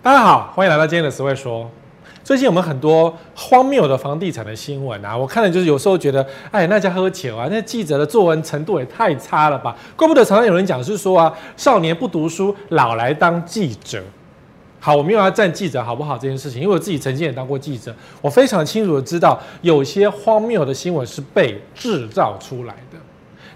[0.00, 1.68] 大家好，欢迎来到今天的实惠说。
[2.22, 9.76] 最近我们很多荒谬的房地产的新闻啊，我看了就是有时候觉得，哎，那家喝酒啊，那记者的作文程度也太差了吧？
[9.96, 14.00] 怪不得常常有人讲是说啊，少年不读书，老来当记者。
[14.78, 22.98] 好，我没有要站记者好不好这件事情，因为我自己曾经也当过记者，我非常清楚的知道，有些荒谬的新闻是被制造出来的。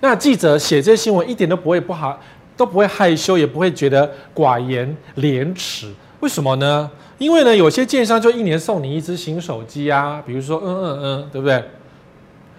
[0.01, 2.19] 那记者写这些新闻一点都不会不好，
[2.57, 5.89] 都不会害羞，也不会觉得寡言廉耻。
[6.23, 6.89] 为什么呢？
[7.19, 11.65] 因为呢，有些建商就一年送你一只新手机啊，比如说，嗯嗯嗯，对不对？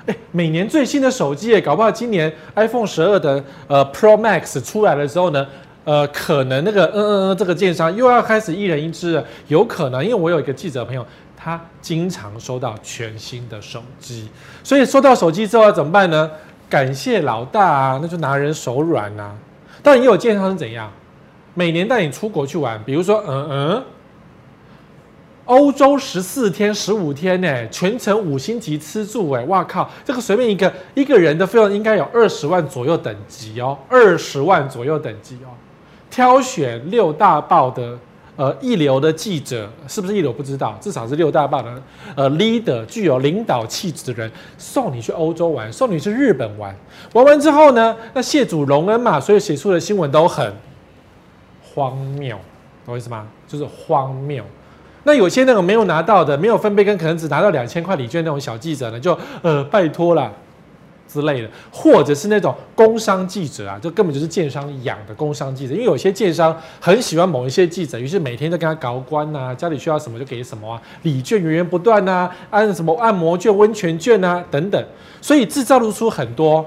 [0.05, 5.47] 哎，每年最新的手机，搞不好今年 iPhone 十二的呃 Pro Max 出来的时候呢，
[5.85, 11.05] 呃，可能那个嗯嗯嗯这个建商又要开始一人一只了，有可能，因为我有一个记者朋友，
[11.37, 14.27] 他经常收到全新的手机，
[14.61, 16.29] 所以收到手机之后要怎么办呢？
[16.69, 19.35] 感谢老大啊，那就拿人手软呐、啊。
[19.81, 20.91] 但也有建商是怎样？
[21.53, 23.83] 每年带你出国去玩，比如说，嗯嗯。
[25.45, 29.89] 欧洲十四天、十五天呢，全程五星级吃住哎，哇靠！
[30.05, 35.51] 这个随便一个一个人的费用应该有二十万左右等级哦，二十万左右等级哦。
[36.09, 37.99] 挑选六大报的
[38.37, 41.83] 呃一流的记者，是不是一流不知道，至少是六大报的
[42.15, 46.73] 呃 leader，具有领导气质的人，送你去欧洲玩，送你去日本玩。
[47.11, 50.53] 玩完之后呢，那谢主隆恩嘛，所以写出的新闻都很
[51.73, 52.37] 荒谬，
[52.85, 53.27] 懂我意思吗？
[53.47, 54.43] 就是荒谬。
[55.03, 60.31] 那有些那种没有拿到的，没有分配跟可能只拿到两千块礼券那种小记者呢，就呃拜托啦
[61.07, 74.81] 之类的，或者是那种工商记者啊，就根本就是建商养的工商记者，因为有些建商很喜欢某一些记者，于是每天都跟他搞关呐、啊，家里需要什么就给什么啊，礼券源源不断呐、啊，按什么按摩券、温泉券啊等等，
[75.21, 76.65] 所以制造出很多。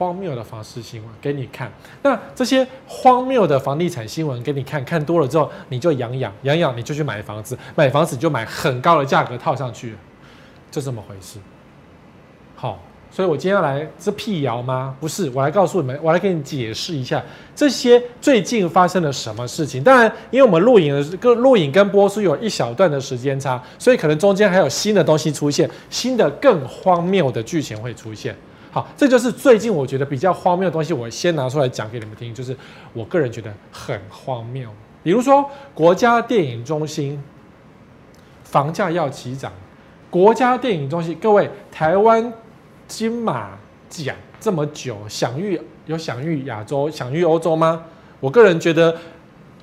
[0.00, 1.70] 荒谬的房市新闻给你看，
[2.02, 9.94] 那这些荒谬的房地产新闻给你看看多了之后，你就痒痒痒痒，你就去买房子，买房子你就买很高的价格套上去，
[10.70, 11.38] 就这么回事。
[12.56, 14.96] 好，所以我今天来是辟谣吗？
[14.98, 17.22] 不是，我来告诉你们，我来给你解释一下
[17.54, 19.84] 这些最近发生了什么事情。
[19.84, 28.34] 当然，因为我们录影的跟录影跟播出有一小段的时间差，所以可能中间还有新的东西出现，新的更荒谬的剧情会出现。
[28.72, 32.56] 好，这就是最近我觉得比较荒谬的东西，我先拿出来讲给你们听，就是
[32.92, 34.68] 我个人觉得很荒谬。
[35.02, 35.44] 比如说，
[35.74, 37.20] 国家电影中心
[38.44, 39.50] 房价要起涨，
[40.08, 42.32] 国家电影中心，各位，台湾
[42.86, 43.58] 金马
[43.88, 47.82] 奖这么久，享誉有享誉亚洲、享誉欧洲吗？
[48.20, 48.96] 我个人觉得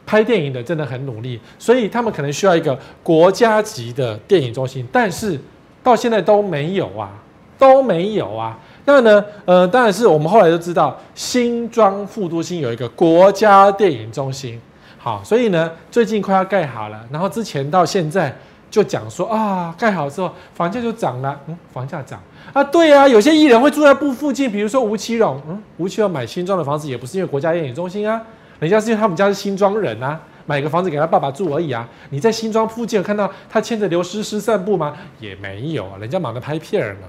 [0.05, 5.39] 拍电影的真的很努力，所以他们可能需要一个国家级的电影中心，但是
[5.81, 7.11] 到现在都没有啊，
[7.57, 8.59] 都没有啊。
[8.89, 9.23] 那呢？
[9.43, 14.57] 呃，当然是我们后来都知道，新庄副都心有一个国家电影中心。
[14.97, 17.05] 好，所以呢，最近快要盖好了。
[17.11, 18.33] 然后之前到现在
[18.71, 21.37] 就讲说啊，盖好之后房价就涨了。
[21.47, 22.17] 嗯，房价涨
[22.53, 22.63] 啊？
[22.63, 25.41] 对啊，有些艺人会住在不附近，比如说吴奇隆。
[25.49, 28.21] 嗯，吴奇隆买新庄的房子也不是因为国家电影中心啊，
[28.59, 31.85] 人家是因为他们家是新庄人啊，买个房子给他爸爸住而已啊。
[32.11, 34.95] 你在新庄附近有看到他牵着刘诗诗散步吗？
[35.19, 37.07] 也没有，人家忙着拍片呢。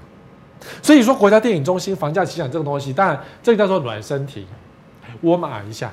[0.81, 4.45] 所以说，国家电影中心房价起涨这个东西，当然这个叫做暖身题，
[5.21, 5.89] 我码一下，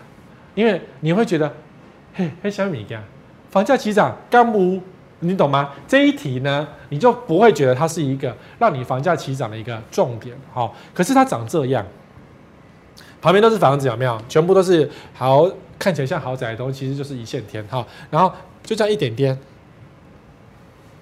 [0.57, 1.55] 因为你会觉得，
[2.15, 3.01] 嘿，嘿，小米呀，
[3.49, 4.81] 房价起涨，干不？
[5.21, 5.71] 你懂吗？
[5.87, 11.87] 这一题呢，你就不会觉得它是一个让你房价起涨的一个重点，好，可是它长这样，
[13.23, 14.21] 旁边都是房子，有没有？
[14.29, 15.49] 全部都是豪，
[15.79, 18.33] 看起来像豪宅的东西，其实就是一线天，好，然后
[18.65, 19.39] 就这样一点点，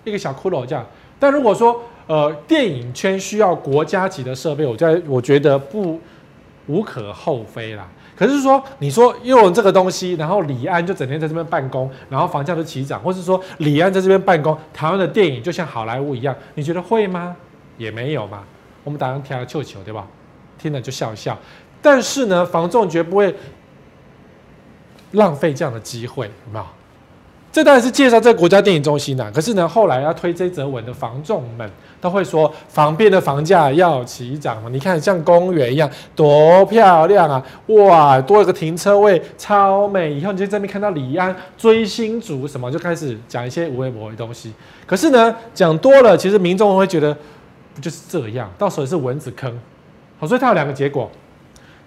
[0.05, 0.85] 一个小骷髅这样，
[1.19, 1.83] 但如果说。
[2.07, 5.99] 呃，电影圈需要国家级的设备，我在我觉得不
[6.67, 7.89] 无可厚非啦。
[8.17, 17.35] 可是说，你说用这个东西，然后李安就整天在这边办公，然后房价都起涨，或是说李安在这边办公，台湾的电影就像好莱坞一样，你觉得会吗？
[17.77, 18.45] 也没有嘛。
[18.85, 20.07] 我们打算跳球球，对吧？
[20.59, 21.37] 听了就笑笑。
[21.83, 23.35] 但是呢，房仲绝不会
[25.13, 26.65] 浪费这样的机会，有没有？
[27.51, 31.71] 这当然是介绍这个国家电影中心的，可是呢，后来要推这则文的房仲们
[32.05, 34.69] 都会说，旁边的房价要起涨嘛。
[34.71, 37.43] 你看像公园一样，多漂亮啊！
[37.69, 40.13] 哇，多了个停车位，超美。
[40.13, 44.53] 以后你就在这边看到李安追星族什么，就开始讲一些无微博的东西。
[44.85, 47.17] 可是呢，讲多了，其实民众会觉得
[47.75, 48.51] 不就是这样？
[48.59, 49.51] 到时候也是蚊子坑。
[50.19, 51.11] 好，所以它有两个结果。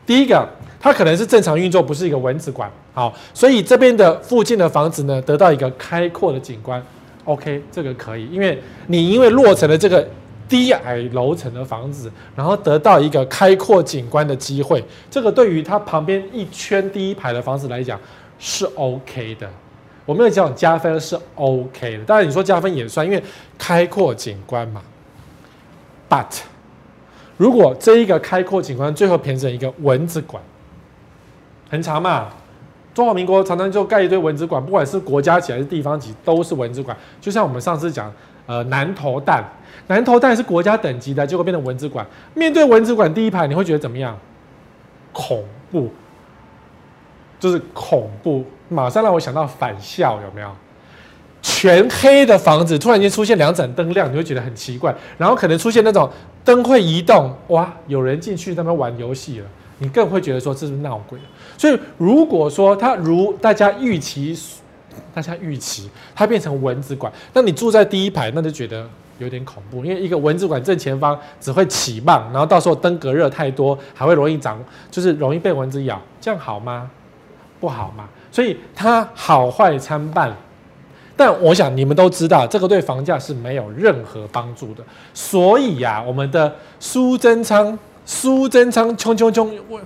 [0.04, 0.50] 第一个，
[0.80, 2.68] 它可能是正常运作，不是一个蚊子馆。
[2.92, 6.84] 好，所以这边的附近的房子呢，得到一个开阔的景观。
[7.28, 8.58] OK，这个可以，因为
[8.88, 10.08] 你因为落成了这个
[10.48, 14.82] 低矮楼层的房子，然后得到一个开阔景观的机会，
[15.12, 18.00] 这个对于它旁边一圈第一排的房子来讲
[18.40, 19.50] 是 OK 的。
[20.06, 23.22] 我没有讲加分是 OK 的，当然你说加分也算，因为
[23.58, 24.82] 开阔景观嘛。
[26.10, 26.40] But
[27.36, 30.42] 如果这一个开阔景观最后变成一个蚊子馆，
[31.70, 32.30] 很长嘛？
[32.98, 36.98] 中华民国常常就盖一堆蚊子馆，不管是国家级还是地方级，都是蚊子馆。
[37.22, 38.12] 就像我们上次讲，
[38.48, 39.48] 呃，南投蛋，
[39.86, 42.04] 南投蛋是国家等级的，结果变成蚊子馆。
[42.34, 44.18] 面对蚊子馆第一排，你会觉得怎么样？
[45.12, 45.92] 恐怖，
[47.40, 50.50] 就是恐怖，马上让我想到返校，有没有？
[51.44, 54.96] 全黑的房子突然间出现两盏灯亮，你会觉得很奇怪。
[55.20, 56.10] 然后可能出现那种
[56.44, 59.46] 灯会移动，哇，有人进去那边玩游戏了，
[59.80, 61.20] 你更会觉得说这是闹鬼。
[61.58, 64.38] 所以如果说它如大家预期，
[65.14, 68.88] 大家预期它变成蚊子馆，那你住在第一排，那就觉得
[69.20, 74.60] 有点恐怖，因为一个蚊子馆正前方只会起棒，然后到时候灯隔热太多，还会容易长，
[74.92, 76.90] 就是容易被蚊子咬，这样好吗？
[77.60, 78.08] 不好吗？
[78.32, 80.32] 所以它好坏参半。
[81.16, 84.84] 但我想你们都知道，这个对房价是没有任何帮助的。
[85.16, 87.76] 所以呀、我们的苏贞昌，
[88.08, 89.80] 苏贞昌，冲冲冲，我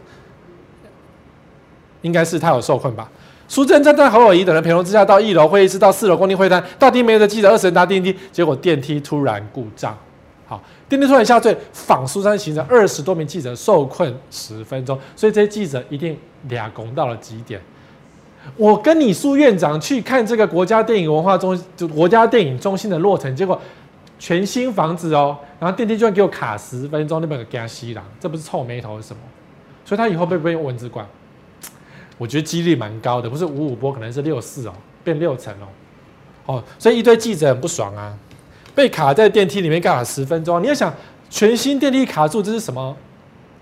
[2.04, 3.10] 应该是他有受困吧？
[3.48, 9.98] 苏贞昌在侯友宜等人陪同之下，到一楼会议室，到四楼公听会谈，到底没有的记者二十人搭电梯，结果电梯突然故障，
[10.46, 16.16] 好，电梯突然下坠，仿苏三行程二十多名记者受困十分钟，所以这些记者一定
[16.48, 17.60] 俩拱到了极点。
[18.56, 23.60] 我跟你苏院长去看这个国家电影文化中就国家电影中心的落成，结果
[24.22, 29.20] 全新房子哦，然后电梯居然给我卡十分钟，那边给他吸了，这不是臭眉头是什么？
[29.84, 31.04] 所以他以后会不会用蚊子馆？
[32.20, 34.74] 我觉得几率蛮高的，不是五五波，可能是六四哦，
[35.04, 35.66] 变六层哦，
[36.54, 38.16] 哦，所以一堆记者很不爽啊，
[38.76, 40.94] 被卡在电梯里面干了十分钟，你要想
[41.28, 42.96] 全新电梯卡住，这是什么？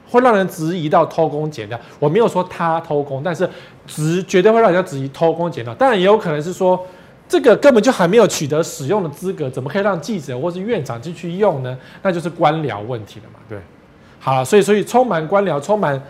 [0.09, 1.79] 会让人质疑到偷工减料。
[1.99, 3.49] 我没有说他偷工，但是
[3.87, 5.73] 质绝对会让人家质疑偷工减料。
[5.75, 6.85] 当然也有可能是说，
[7.29, 11.77] 这个根本就还没有取得使用的资格，怎么可以让记者或是院长进去用呢？
[12.01, 13.59] 那就是官僚问题了嘛，对。
[14.19, 16.01] 好，所以所以充满官僚、充满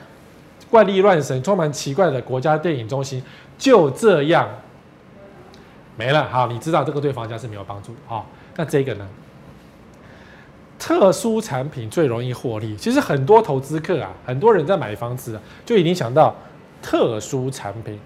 [0.71, 3.21] 怪力乱神、充满奇怪的国家电影中心
[3.57, 4.47] 就这样
[5.97, 6.25] 没了。
[6.29, 7.99] 好，你知道这个对房价是没有帮助的。
[8.07, 8.25] 好，
[8.55, 9.05] 那这个呢？
[10.79, 12.77] 特殊产品最容易获利。
[12.77, 16.33] 其实很多投资客啊，很多人在买房子啊，就已经想到
[16.81, 17.99] 特殊产品。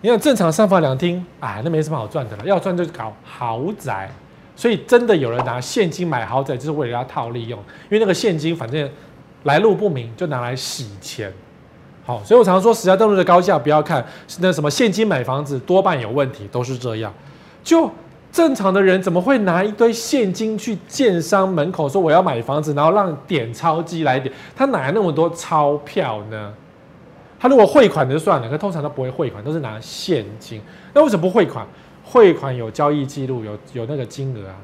[0.00, 2.44] 你看正常三房两厅，哎，那没什么好赚的了。
[2.44, 4.10] 要赚就搞豪宅。
[4.54, 7.58] 所以真的有人拿现金买豪宅，就是为了要套利用。
[7.58, 8.88] 因为那个现金反正
[9.44, 11.32] 来路不明，就拿来洗钱。
[12.04, 14.04] 好，所以我常说，实价登录的高价不要看，
[14.40, 17.12] 那什么现金买房子多半有问题，都是这样。
[17.62, 17.90] 就。
[18.32, 24.34] 正常的人怎么会拿一堆现金去建商门口说我要买房子，然后让点钞机来点？
[24.54, 26.52] 他哪来那么多钞票呢？
[27.38, 30.60] 他如果汇款就算了，可通常都不会汇款，都是拿现金。
[30.94, 31.66] 那为什么不汇款？
[32.04, 34.54] 汇款有交易记录，有有那个金额啊，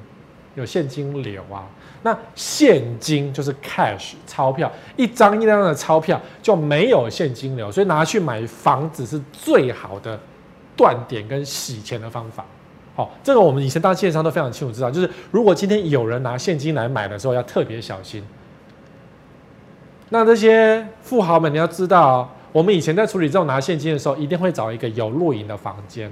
[0.54, 1.66] 有现金流啊。
[2.04, 10.18] 那现金就是 cash 钞票，一张一张的钞票就没有现金流，所以拿去买房子是最好的
[10.76, 12.44] 断点跟洗钱的方法。
[12.94, 18.22] 好，这个我们以前当建商都非常清楚知道，就是如果今天有人拿现金来买的时候，要特别小心。
[20.10, 26.08] 那这些富豪们，你要知道，我们以前在处理这种拿现金的时候，一定会找一个有录影的房间，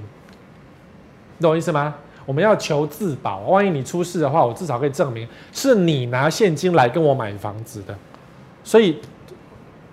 [1.37, 1.95] 你懂我意思吗？
[2.25, 7.95] 我们要求自保，万一你出事的话，我至少可以证明是你拿现金来跟我买房子的。
[8.63, 8.97] 所以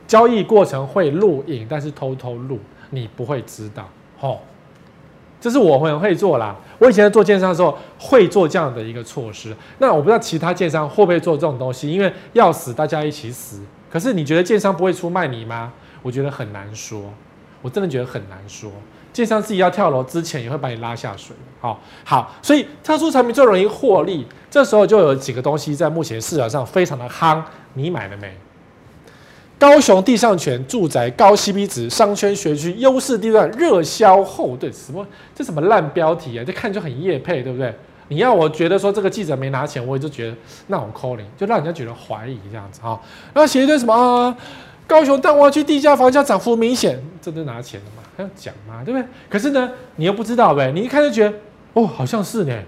[0.06, 2.58] 交易过程会录影，但是偷偷录，
[2.90, 3.88] 你不会知道。
[4.16, 4.40] 好。
[5.40, 6.56] 这是我很会做啦。
[6.80, 9.54] 我以前在做建商的时候会做这样的一个措施。
[9.78, 13.60] 那我不知道其他建商会不会做这种东西，因为要死大家一起死。
[13.88, 15.72] 可是你觉得建商不会出卖你吗？
[16.02, 17.02] 我觉得很难说。
[17.60, 18.70] 我真的觉得很难说。
[19.12, 21.34] 建商自己要跳楼之前也会把你拉下水。
[21.60, 24.24] 好，好，所以特殊产品最容易获利。
[24.48, 27.42] 这时候就有几个东西在目前市场上非常的夯，
[27.74, 28.32] 你买了没？
[29.58, 35.04] 高雄地上权住宅高 CP 值，商圈学区优势地段热销后，对什么？
[35.34, 36.44] 这什么烂标题啊？
[36.46, 37.74] 这看就很业配，对不对？
[38.06, 40.36] 你要我觉得说这个记者没拿钱，我也就觉得
[40.68, 43.00] 那我 calling 就让人家觉得怀疑这样子啊。
[43.34, 44.36] 然后写一堆什么？
[44.88, 48.02] 高雄蛋黄区地价房价涨幅明显，这都拿钱了嘛？
[48.16, 48.82] 还要讲嘛？
[48.84, 49.06] 对不对？
[49.28, 50.72] 可是呢，你又不知道呗？
[50.72, 51.36] 你一看就觉得
[51.74, 52.58] 哦，好像是呢。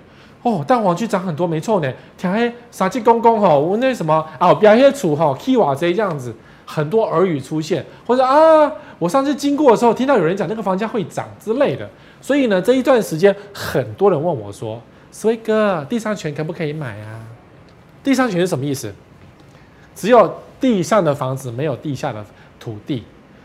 [0.42, 1.92] 哦，蛋黄区涨很多，没错呢。
[2.16, 4.54] 听嘿，啥鸡公公吼，我那什么啊？
[4.54, 6.34] 表现处吼，K 瓦贼这样子。
[6.72, 11.88] 很多耳语出现，或者啊，我上次经过的时候听到有人讲那个房价会涨之类的，
[12.20, 17.26] 所以呢，这一段时间很多人问我说：“所以哥，地上权可不可以买啊？”
[18.04, 18.94] 地上权是什么意思？
[19.96, 22.24] 只有地上的房子，没有地下的
[22.58, 23.02] 土地。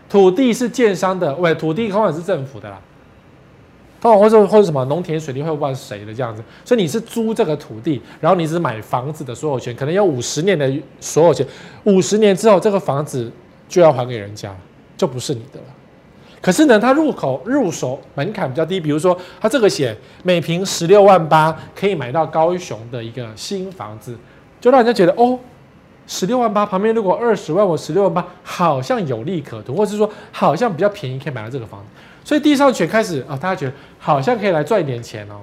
[0.10, 2.80] 土地是建商的，喂，土地通常是政府的啦。
[4.02, 11.44] 哦，或者或者什么农田水利会不知道是谁的这样子，所以你是租这个土地，然后你是买房子的所有权，可能有五十年的所有权，
[11.86, 13.32] 五十年之后这个房子
[13.68, 14.56] 就要还给人家，
[14.96, 15.66] 就不是你的了。
[16.40, 24.16] 可是呢，它入口入手门槛比较低，比如说它这个写每平十六万八可以买到高雄的一个新房子，
[24.62, 25.40] 就让人家觉得哦，
[26.08, 31.88] 十六万八旁边如果二十万，我十六万八好像有利可图，或是说好像比较便宜可以买到这个房子。
[32.24, 35.42] 所以地上权开始啊、大家觉得好像可以来赚一点钱哦，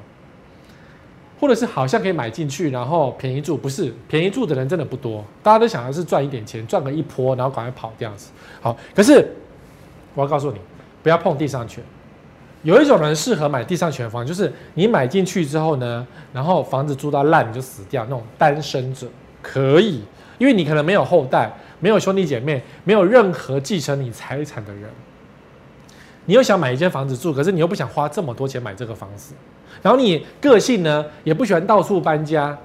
[1.40, 8.30] 或者是好像可以买进去，然后便宜住，不是便宜住的人真的不多，大家都想要是赚一点钱，赚个一波，然后赶快跑这样子。
[8.60, 9.24] 好，可是
[10.14, 10.58] 我要告诉你，
[11.02, 11.82] 不要碰地上权。
[12.62, 19.08] 有一种人适合买地上权房，就是你买进去之后呢，然后房子租到烂你就死掉那种单身者
[19.40, 20.02] 可以，
[20.42, 24.90] 因为你可能没有后代，没有兄弟姐妹，没有任何继承你财产的人。
[26.24, 29.34] 你又想买一间房子住，可是你又不想花这么多钱买这个房子，
[29.80, 32.58] 然后你个性呢也不喜欢到处搬家，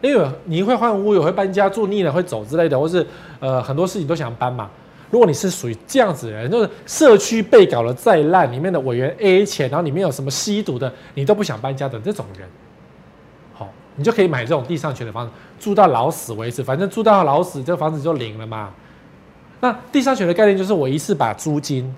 [0.00, 3.06] 因为你会换屋，也会搬家，住腻了会走之类的，或是
[3.40, 4.70] 呃很多事情都想搬嘛。
[5.10, 12.48] 如果你是属于这样子的人，就是社区被搞得再烂，里面的委员 A 钱，然后里面有什么吸毒的，你都不想搬家的这种人，
[13.52, 15.32] 好，你就可以买这种地上权的房子，
[15.64, 18.70] 住到老死为止，反正住到老死，这个房子就零了嘛。
[19.60, 21.94] 那地上权的概念就是我一次把租金。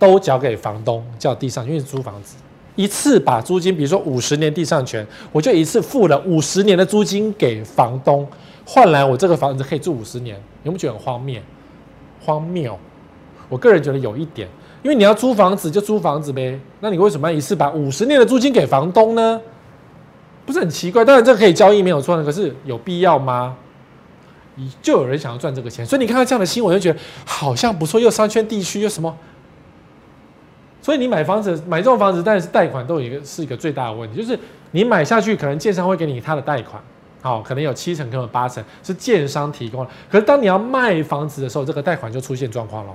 [0.00, 2.36] 都交给房东，叫地上，因为租房子，
[2.76, 8.24] 一次把租金，比如说五十年地上权，我就一次付了五十年的租金给房东，
[8.64, 11.40] 换来我这个房子可以住五十年，有没有觉得很荒谬？
[12.24, 12.78] 荒谬！
[13.48, 14.46] 我个人觉得有一点，
[14.84, 19.40] 因为你要租房子就租房子呗，那你为什么要一次把五十年的租金给房东呢？
[20.48, 21.04] 不是很奇怪？
[21.04, 23.54] 当然这个可以交易没有错的，可是有必要吗？
[24.82, 29.14] 就有人想要赚这个钱，所以你看到这样的新闻就觉得好像不错，又商圈地区又什么。
[30.80, 34.38] 所以你买房子买这种房子，但是贷款都有一个是一个最大的问题，就是
[34.70, 36.82] 你买下去，可能建商会给你他的贷款，
[37.20, 39.90] 好，可能有七成，可能八成是建商提供的。
[40.10, 42.94] 可是当你要卖房子的时候，这个贷款就出现状况喽，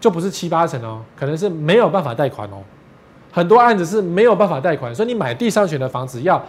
[0.00, 2.56] 就不是七八成哦，可能是没有办法贷款哦。
[3.36, 6.42] 很多案子是没有办法贷款，所以你买地上权的房子要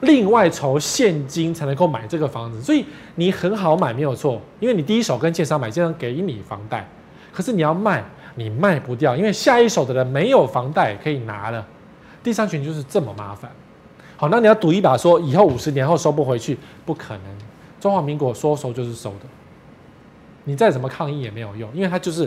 [0.00, 2.60] 另外筹现金才能够买这个房子。
[2.60, 2.84] 所以
[3.14, 6.88] 你很好买没有错，因为你第一手跟建商买，建商给你房贷，
[7.32, 8.02] 可是你要卖。
[8.34, 11.62] 你卖不掉，因为下一手的人没有房贷可以拿了，
[12.22, 13.50] 地上权就是这么麻烦。
[14.16, 17.24] 好，那你要赌一把，说以后五十年后收不回去，不可能。
[17.78, 19.26] 中华民国说收就是收的，
[20.44, 22.26] 你再怎么抗议也没有用，因为它就是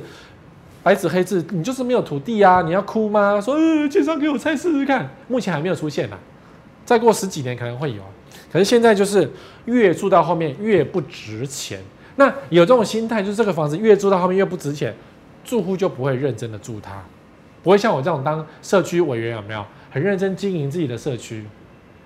[0.85, 2.61] 白纸黑字，你就是没有土地啊！
[2.61, 3.41] 你要哭吗？
[3.41, 6.17] 说呃，建商给我拆试试看，目前还没有出现呐，
[6.85, 8.03] 再过十几年可能会有。
[8.53, 9.27] 可是现在就是
[9.65, 11.81] 越住到后面越不值钱，
[12.17, 14.95] 那有这种心态，就是这个房子越住到后面越不值钱。
[15.43, 17.03] 住户就不会认真的住它，
[17.63, 21.43] 不会像我这种当社区委员有没有很认真经营自己的社区，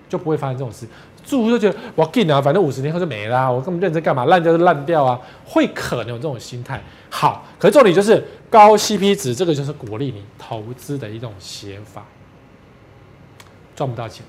[0.08, 0.86] 就不会发生这种事。
[1.24, 4.24] 住户就觉得我给啊，反正五十年后就没啦，我根本认真干嘛？
[4.26, 6.82] 烂掉就烂掉啊，会可能有这种心态。
[7.08, 12.04] 好，可是重点就是高 CP 值，这个就是鼓励你投资的一种写法，
[13.74, 14.24] 赚不到钱，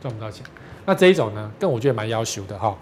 [0.00, 0.44] 赚不到钱。
[0.84, 2.76] 那这一种呢，更我觉得蛮要求的哈。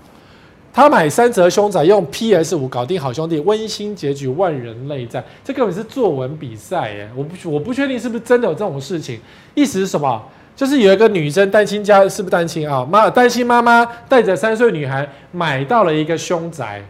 [0.72, 5.22] 他买三折凶宅，用 PS 五搞定好兄弟，温馨结局，万人泪战。
[5.42, 7.10] 这根本是作文比赛耶！
[7.16, 9.20] 我不，我不确定是不是真的有这种事情。
[9.56, 10.24] 意思是什么？
[10.60, 12.84] 就是有一个女生单亲家，是不是单亲啊？
[12.84, 16.84] 妈，单亲妈妈带着三岁女孩买到了一个凶宅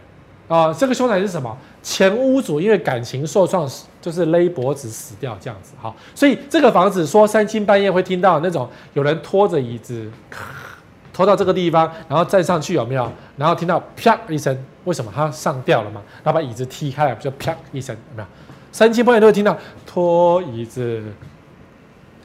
[0.49, 0.73] 啊。
[0.73, 1.57] 这个凶宅是什么？
[1.81, 3.65] 前屋主因为感情受创，
[4.01, 5.71] 就是勒脖子死掉这样子。
[5.81, 10.11] 好，所以这个房子说三更半夜会听到那种有人拖着椅子。
[11.13, 13.09] 拖到这个地方，然后站上去有没有？
[13.37, 15.09] 然后听到啪一声，为什么？
[15.15, 16.01] 它上吊了嘛？
[16.25, 18.27] 然后把椅子踢开来，就啪一声，有没有？
[18.73, 21.01] 三更半夜都会听到拖椅子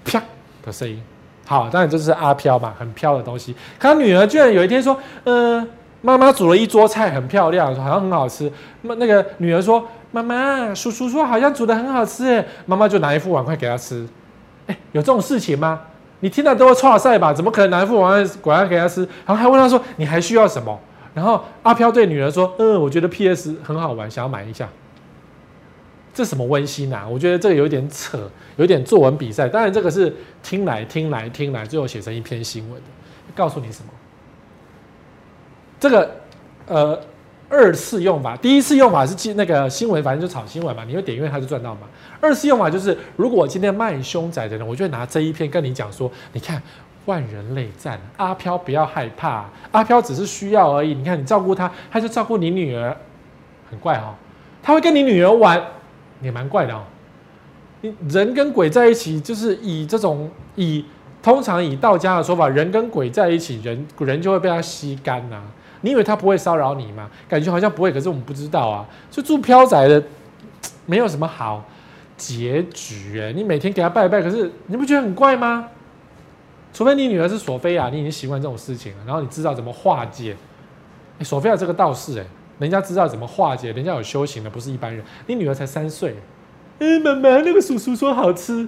[0.04, 0.20] 啪
[0.64, 1.00] 的声音。
[1.46, 3.54] 好，当然这是阿飘嘛，很飘的东西。
[3.78, 5.68] 可他女儿居然有一天说：“嗯、呃，
[6.02, 8.50] 妈妈煮了一桌菜，很漂亮，好像很好吃。”
[8.82, 14.04] 那那个女儿说：“妈妈，叔叔说好像煮的很好吃。”妈妈就拿一副碗筷给他吃。
[14.66, 15.80] 哎，有这种事情吗？
[16.20, 17.32] 你听到都会剉赛吧？
[17.32, 19.02] 怎么可能拿一副碗筷给他吃？
[19.24, 20.76] 然后还问他说：“你还需要什么？”
[21.14, 24.68] 然后阿飘对女儿说：“嗯，我觉得 PS 很好玩，想要买一下。”
[26.16, 27.06] 这什么温馨啊？
[27.06, 29.46] 我觉得这个有点扯，有点作文比赛。
[29.46, 30.10] 当然，这个是
[30.42, 32.88] 听来听来听来，最后写成一篇新闻的。
[33.34, 33.90] 告诉你什么？
[35.78, 36.10] 这个
[36.66, 36.98] 呃。
[37.48, 41.82] 二次用法，第一次用法是记那个新闻，反正就炒新闻嘛，你会点因为它就赚到嘛。
[42.20, 46.60] 二次用法就是，如果我今天卖凶宅的人，我就会拿这一篇跟你讲说，你看
[47.04, 50.92] 万人泪战，阿飘不要害怕，阿飘只是需要而已。
[50.92, 52.96] 你看你照顾他，他就照顾你女儿，
[53.70, 54.12] 很怪、哦。
[54.60, 55.62] 他会跟你女儿玩，
[56.20, 56.82] 也蛮怪的哦。
[57.82, 60.84] 你人跟鬼在一起，就是以这种以
[61.22, 65.42] 通常以道家的说法，人跟鬼在一起，人人就会被他吸干呐、
[65.82, 67.10] 你以为他不会骚扰你吗？
[67.28, 68.86] 感觉好像不会，可是我们不知道啊。
[69.10, 70.02] 就住飘宅的，
[70.86, 71.64] 没有什么好
[72.16, 73.32] 结局哎。
[73.32, 75.68] 你每天给他拜拜，可是你不觉得很怪吗？
[76.72, 80.36] 除非你女儿是索菲亚，你已经习惯这种事情了，然后你知道怎么化解。
[81.18, 82.26] 哎，索菲亚这个道士哎，
[82.58, 85.04] 人家知道怎么化解，人家有修行的，不是一般人。
[85.26, 86.16] 你女儿才三岁，
[86.78, 88.66] 哎，妈妈，那个叔叔说好吃，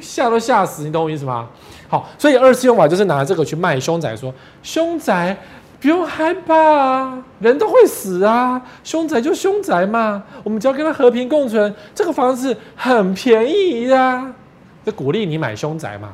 [0.00, 1.48] 吓都吓死，你懂我意思吗？
[1.88, 4.32] 好，所以二次用法就是拿这个去卖凶宅，说
[4.62, 5.36] 凶宅。
[5.80, 11.74] 不用害怕啊，人都会死啊，凶宅就凶宅嘛，我们只要跟他和平共存。
[11.94, 14.34] 这个房子很便宜呀，啊，
[14.84, 16.12] 就鼓励你买凶宅嘛。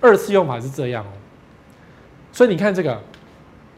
[0.00, 1.14] 二次用法是这样哦，
[2.32, 3.00] 所以你看这个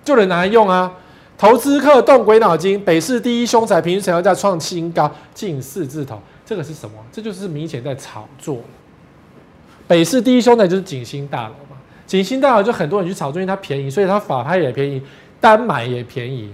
[0.03, 0.91] 就能拿来用啊。
[1.39, 6.97] 投资客动鬼脑筋，北市第一凶宅平均成交价创新高，近四字头，这个是什么？
[7.13, 8.61] 这就是明显在炒作。
[9.87, 11.77] 北市第一凶宅就是景星大楼嘛，
[12.07, 15.03] 景星大楼就很多人去炒作，因为它便宜，所以它法拍也便宜。
[15.39, 16.53] 单买也便宜，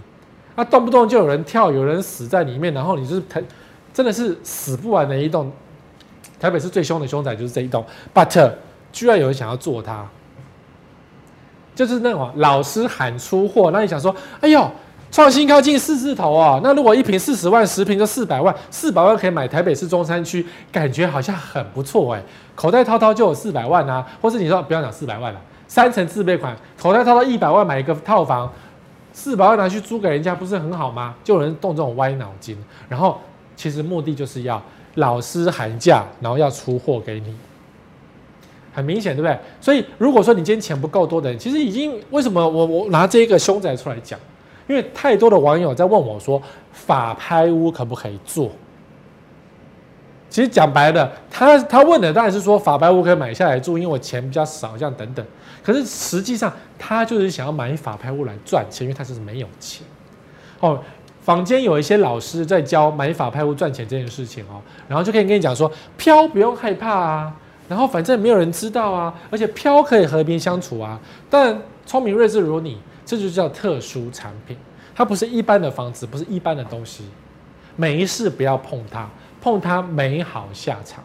[0.56, 3.40] 那、啊、动不动就有人跳，有人死在里面，然后你就是台，
[3.94, 5.50] 真的是死不完的一栋。
[6.40, 8.52] 台北市最凶的凶宅就是这一栋，but
[8.92, 10.04] 居然有人想要做它，
[11.74, 14.70] 就是那种老师喊出货，那你想说，哎呦，
[15.10, 22.22] 创新高近四字头哦，那如果一瓶四十万，十瓶就四百万，四百万可以买台北市中山区，感觉好像很不错哎，
[22.54, 28.50] 口袋掏掏就有四百万啊，或是你说不要讲四百万了，三层自备款，口袋掏掏一百万买一个套房。
[29.14, 31.14] 四百万拿去租给人家不是很好吗？
[31.22, 32.56] 就有人动这种歪脑筋，
[32.88, 33.20] 然后
[33.54, 34.62] 其实目的就是要
[34.94, 37.34] 老师喊价，然后要出货给你，
[38.72, 39.38] 很明显对不对？
[39.60, 44.18] 所以如果说你今天钱不够多的人，其实已经为什么我我拿这个凶宅出来讲？
[44.68, 46.40] 因为太多的网友在问我说，
[46.72, 48.50] 法拍屋可不可以做？
[50.30, 55.26] 其实讲白了，他他问的当然是说法拍屋可以买下来住，因为我钱比较少，这样等等。
[55.62, 59.86] 可是实际上他就是想要买法拍屋来赚钱，因为他是没有钱。
[60.60, 60.80] 哦，
[61.20, 67.36] 坊间有一些老师在教买法拍屋赚钱这件事情哦，然后就可以跟你讲说，飘不用害怕啊，
[67.72, 71.00] 然后反正没有人知道啊，而且飘可以和平相处啊。
[71.30, 74.54] 但聪明睿智如你，这就叫特殊产品，
[74.94, 77.04] 它不是一般的房子，不是一般的东西，
[77.74, 79.08] 没事不要碰它。
[79.40, 81.02] 碰它没好下场，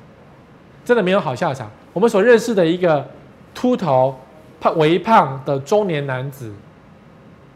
[0.84, 1.72] 真的没有好下场。
[1.94, 3.10] 我们所认识的一个
[3.56, 4.14] 秃头、
[4.60, 6.52] 胖、微胖的中年男子，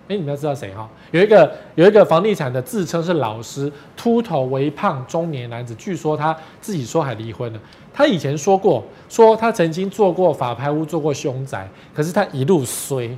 [0.08, 0.90] 哎，你们要知道谁哈？
[1.12, 7.60] 有一个有一个房地产的自称是老师，秃头、微胖中年男子，据说他自己说还离婚了。
[7.94, 13.10] 他以前说过，说他曾经做过法拍屋，做过凶宅，可是他一路衰。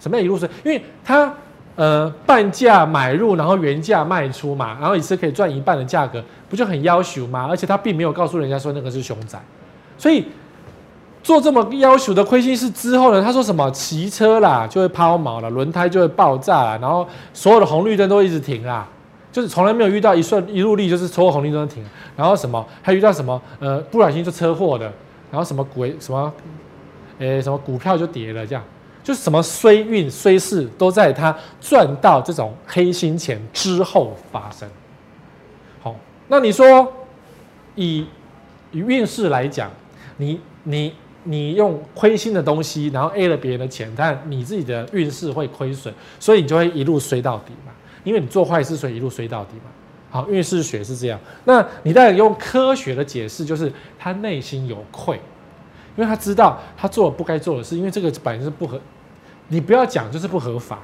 [0.00, 0.48] 什么叫一路衰？
[0.64, 1.32] 因为他。
[1.76, 7.48] 呃，半价买入，然后原价卖出嘛，然后一次可以赚一半的价格，不就很要求吗？
[7.50, 9.42] 而且他并没有告诉人家说那个是凶宅，
[9.98, 10.24] 所以
[11.20, 18.86] 做这么要求的亏心事之后呢，他说什么骑车啦就会抛锚了，轮胎就会爆炸了，然后所有的红绿灯都一直停啦，
[19.34, 21.84] 就是从来没有遇到一顺一路利，就是抽红绿灯停，
[22.16, 24.84] 然后什么还遇到什么呃不小心就车祸的，
[25.28, 26.32] 然后什么鬼什么，
[27.18, 28.62] 诶什么股票就跌了这样。
[29.02, 34.68] 就是什么衰运衰事都在他赚到这种黑心钱之后发生。
[35.82, 35.96] 好，
[36.28, 36.90] 那你说
[37.74, 38.06] 以
[38.70, 39.68] 以运势来讲，
[40.16, 40.94] 你你
[41.24, 47.72] 你用亏心的东西，然后 A 了别人的钱，但你自己的运势会亏损，所以你就会一路衰到底嘛。
[48.04, 49.70] 因为你做坏事，所以一路衰到底嘛。
[50.10, 51.18] 好，运势学是这样。
[51.44, 55.20] 那你当然用科学的解释，就是他内心有愧。
[55.96, 58.80] 因为他知道他做了不该做的事，因为这个本身是不合，
[59.46, 60.80] 你不要讲就是不合法，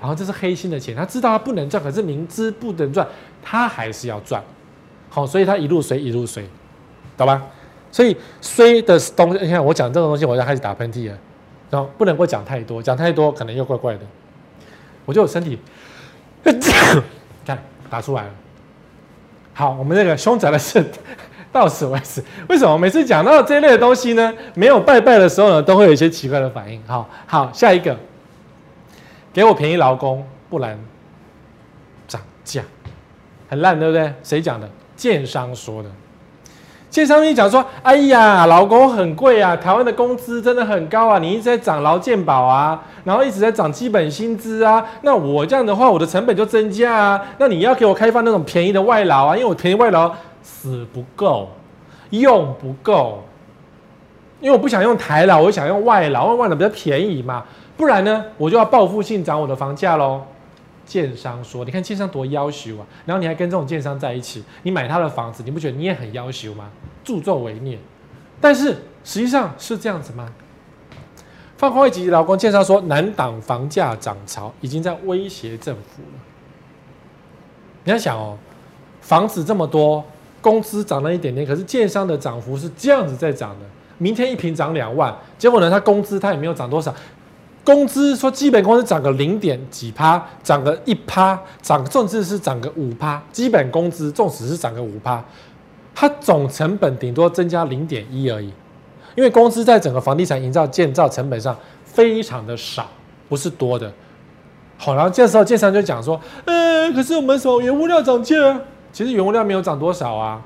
[0.00, 3.04] 然后这是黑心的钱，他知道他不能赚，可是明知不能赚，
[3.42, 4.40] 他还是要赚，
[5.10, 6.44] 好，所以他一路衰一路衰，
[7.16, 7.42] 懂吧？
[7.90, 11.18] 所以衰的东西，你看我讲这种东西，我就开始打喷嚏了，
[11.68, 14.06] 然后不能够讲太多，讲太多可能又怪怪的，
[15.04, 15.58] 我就身体，
[17.44, 17.58] 看
[17.90, 18.30] 打出来了，
[19.52, 20.84] 好，我们这个凶宅的事。
[21.50, 22.20] 到此为止。
[22.48, 24.34] 为什么每次讲到这一类的东西呢？
[24.54, 26.82] 没有拜拜的时候呢，都会有一些奇怪的反应。
[26.84, 27.96] 好，好，下一个，
[29.32, 30.76] 给我便宜劳工，不然
[32.08, 32.60] 涨价，
[33.48, 34.12] 很烂，对不对？
[34.24, 34.68] 谁讲的？
[34.96, 35.88] 建商说的。
[36.94, 47.20] 建商一讲说，哎呀，劳工很贵啊，台湾的工资真的很高啊，你一直在涨劳健保啊，然后一直在涨基本薪资啊，那我这样的话，我的成本就增加啊。
[47.38, 50.14] 那你要给我开放那种便宜的外劳啊，因为我便宜外劳。
[50.40, 51.48] 死不够，
[52.10, 53.24] 用不够，
[54.40, 57.42] 因为我不想用台劳，我想用外劳，外劳比较便宜嘛。
[57.76, 60.20] 不然呢，我就要报复性涨我的房价喽。
[60.84, 62.86] 建商说：“你看建商多夭寿啊！
[63.06, 66.70] 然后你还跟这种建商在一起，你买他的房子，你不觉得你也很夭寿吗？
[67.02, 67.78] 助纣为虐。
[68.40, 70.32] 但是实际上是这样子吗？
[71.56, 76.18] 放宽外籍劳工，建商说难挡房价涨潮，已经在威胁政府了。
[77.84, 78.36] 你要想哦，
[79.00, 80.04] 房子这么多，
[80.40, 83.66] 工资涨了一点点，可是建商的涨幅是这样子在涨的。
[83.98, 86.92] 明天一平涨两万，结果呢，他工资他也没有涨多少。
[87.64, 93.20] 工资说基本工资涨个零点几趴，涨个一趴，涨甚至是涨个五趴。
[93.32, 95.24] 基本工资纵使是涨个五趴，
[95.94, 98.52] 它总成本顶多增加零点一而已。
[99.14, 102.86] 因为工资在整个房地产营造建造成本上非常的少，
[103.28, 103.90] 不是多的。
[104.76, 108.60] 好，然后这时候建商就讲说，呃，可是我们什么原物料涨价？
[108.92, 110.42] 其实原物料没有涨多少啊，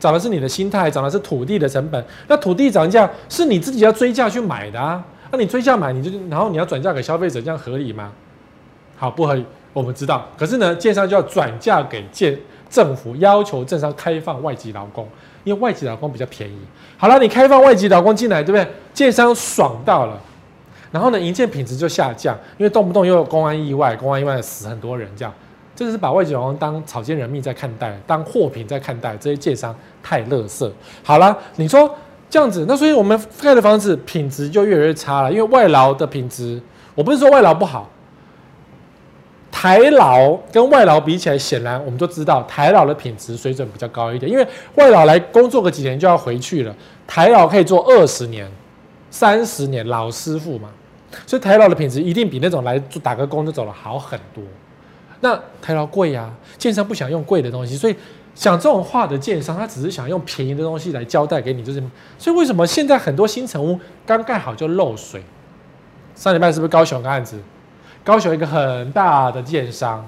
[0.00, 2.04] 涨的是你的心态，涨的是土地的成本。
[2.26, 8.12] 那土地涨价是你自己要追价去买的啊，那你追价买，你就然后你要转嫁给消费者，这样合理吗？
[8.96, 10.26] 好，不合理，我们知道。
[10.36, 12.38] 可是呢，建商就要转嫁给建
[12.70, 15.06] 政府，要求建商开放外籍劳工。
[15.44, 16.58] 因为外籍劳工比较便宜，
[16.98, 18.70] 好了，你开放外籍劳工进来，对不对？
[18.92, 20.20] 建商爽到了，
[20.90, 25.32] 然后呢，营建品质就下降，因为动不动又有公安意外，公安意外死很多人，这样，
[25.74, 30.70] 这是把外籍劳工当草菅人命在看待，当货品在看待，这些建商太垃圾。
[31.02, 31.88] 好了，你说
[32.30, 36.60] 这样子，那所以我们盖的房子品质就越来越差了，因为外劳的品质，
[36.94, 37.88] 我不是说外劳不好。
[39.50, 46.74] 台劳跟外劳比起来，显然我们都知道台劳的品质水准比较高一点，因为外劳来工作个几年就要回去了，
[47.08, 48.48] 台劳可以做二十年、
[49.10, 50.68] 三十年，老师傅嘛，
[51.26, 54.44] 所以台劳的品质一定比那种来打个工就走了好很多。
[55.20, 57.96] 那台劳贵呀，建商不想用贵的东西，所以
[58.38, 61.82] 讲这种话的建商，他只是想用便宜的东西来交代给你，就是
[62.16, 65.20] 所以为什么现在很多新成屋刚盖好就漏水？
[66.14, 67.36] 上礼拜是不是高雄的案子？
[68.04, 70.06] 高雄一个很大的建商，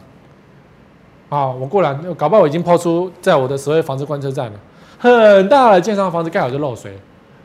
[1.29, 4.61] 啊，我过来，搞不好我已经抛出在我的所谓房子观测站了。
[4.97, 6.97] 很大的建商房子盖好就漏水，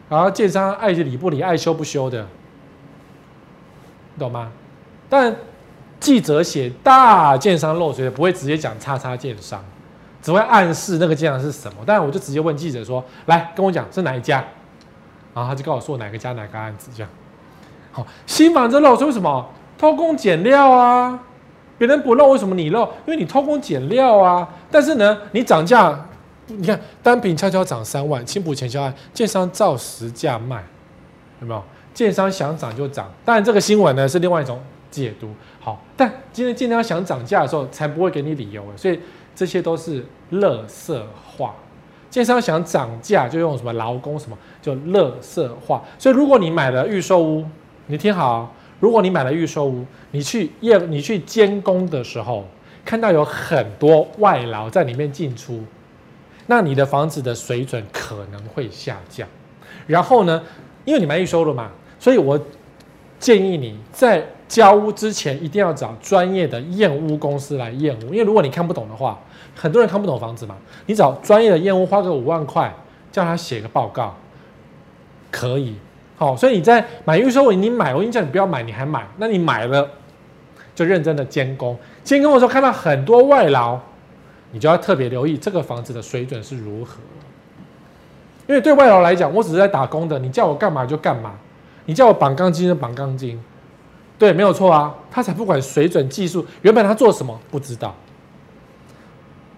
[0.08, 2.28] 然后建商爱理不理，爱修不修的，
[4.14, 4.52] 你懂吗？
[5.10, 5.36] 但
[6.00, 9.66] 记者写大建商漏水，不会直接讲叉叉建商，
[10.26, 11.78] 只会暗示那个建商是什么。
[11.86, 14.44] 但我就直接问记者说：“来跟我讲是哪一家？”
[15.36, 17.12] 然后他就告诉我哪个家哪个案子这样。
[17.92, 19.48] 好，新房子漏水为什么？
[19.78, 21.20] 偷工减料啊！
[21.78, 22.86] 别人不漏，为什么你漏？
[23.06, 24.50] 因为你偷工减料啊！
[24.72, 26.08] 但是呢，你涨价，
[26.48, 30.64] 你看单品悄悄涨三万，青埔前销案，建商照实价卖，
[31.42, 31.62] 有没有？
[31.94, 33.12] 建商想涨就涨。
[33.24, 35.30] 当然，这个新闻呢是另外一种解读。
[35.60, 38.66] 好，但今天建商想涨价的时候，才不会给你理由。
[38.76, 39.00] 所以
[39.36, 40.06] 这些都是
[40.40, 41.56] 垃圾化。
[42.10, 45.84] 建商想涨价，就用什么劳工什么，就垃圾化。
[46.00, 47.46] 所以如果你买了预售屋，
[47.88, 48.54] 你听好。
[48.80, 52.46] 如果你买了预售屋，你去验、你去监工的时候，
[52.84, 55.64] 看到有很多外劳在里面进出，
[56.48, 59.28] 那你的房子的水准可能会下降。
[59.88, 60.44] 然后呢，
[60.84, 62.40] 因为你买预售了嘛，所以我
[63.18, 68.14] 建议你在交屋之前一定要找专业的验屋公司来验屋。
[68.14, 69.20] 因为如果你看不懂的话，
[69.56, 70.56] 很多人看不懂房子嘛，
[70.86, 72.74] 你找专业的验屋，花个五万块，
[73.12, 74.16] 叫他写个报告，
[75.32, 75.76] 可以。
[76.18, 79.90] 好，所以你在买预售，你买，我跟你讲，你不要买，你还买，那你买了
[80.74, 83.78] 就认真的监工，监工的时候看到很多外劳，
[84.52, 87.00] 你就要特别留意这个房子的水准是如何。
[88.48, 91.34] 因为对外劳来讲，我只是在打工的，你叫我干嘛就干嘛，
[91.86, 93.42] 你叫我绑钢筋就绑钢筋，
[94.18, 97.94] 对，没有错啊，他才不管水准技术，原本他做什么不知道，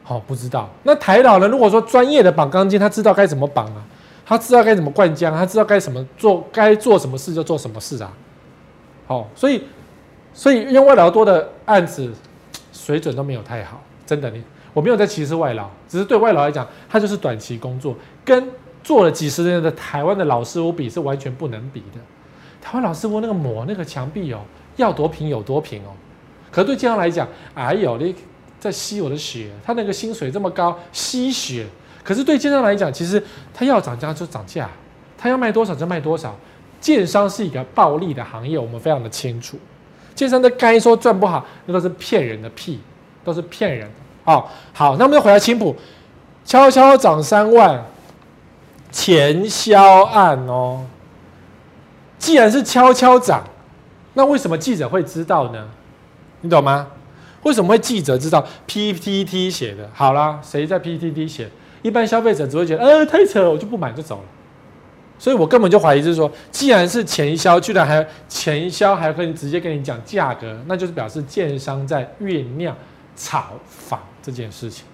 [0.04, 0.70] 好，不知道。
[0.84, 1.48] 那台老呢？
[1.48, 3.84] 如果说专业的绑钢筋，他知道该怎么绑啊。
[4.30, 8.12] 他知道该怎么灌浆，他知道该怎么做，该做什么事就做什么事啊。
[9.06, 9.64] 好，所以，
[10.34, 12.12] 所以用外劳多的案子，
[12.74, 14.30] 水准都没有太好，真的。
[14.32, 14.44] 你
[14.74, 18.50] 我没有在歧视外劳，只是对外劳来讲，他就是短期工作，跟
[18.84, 22.02] 做了几十年的台湾的老师傅比是完全不能比的。
[22.68, 24.42] 台湾老师傅那个抹那个墙壁哦，
[24.76, 25.96] 要多平有多平哦。
[26.52, 28.14] 可对建商来讲，哎呦，你
[28.60, 31.66] 在吸我的血，他那个薪水这么高，吸血。
[32.04, 34.70] 可是对建商来讲，其实他要涨价就涨价，
[35.18, 36.36] 他要卖多少就卖多少。
[36.82, 39.58] 建商是一个暴利的行业，我们非常的清楚。
[40.14, 42.82] 建商的该说赚不好，那都是骗人的屁，
[43.24, 44.34] 都是骗人的。
[44.34, 45.74] 哦，好，那我们就回来青埔，
[46.44, 47.86] 悄悄涨三万，
[48.92, 50.86] 前销案哦。
[52.18, 53.44] 既然是悄悄涨，
[54.14, 55.68] 那为什么记者会知道呢？
[56.42, 56.88] 你懂吗？
[57.44, 61.50] 为什么会记者知道？PTT 写的，好啦，谁在 PTT 写？
[61.82, 64.24] 一般消费者只会觉得，呃，太扯了，我就不买就走了。
[65.20, 72.76] 所以我根本就怀疑，就是说，既然是前销，居然还前销还可以直接跟你讲价格，那就是表示建商在酝酿
[73.16, 74.86] 炒房这件事情。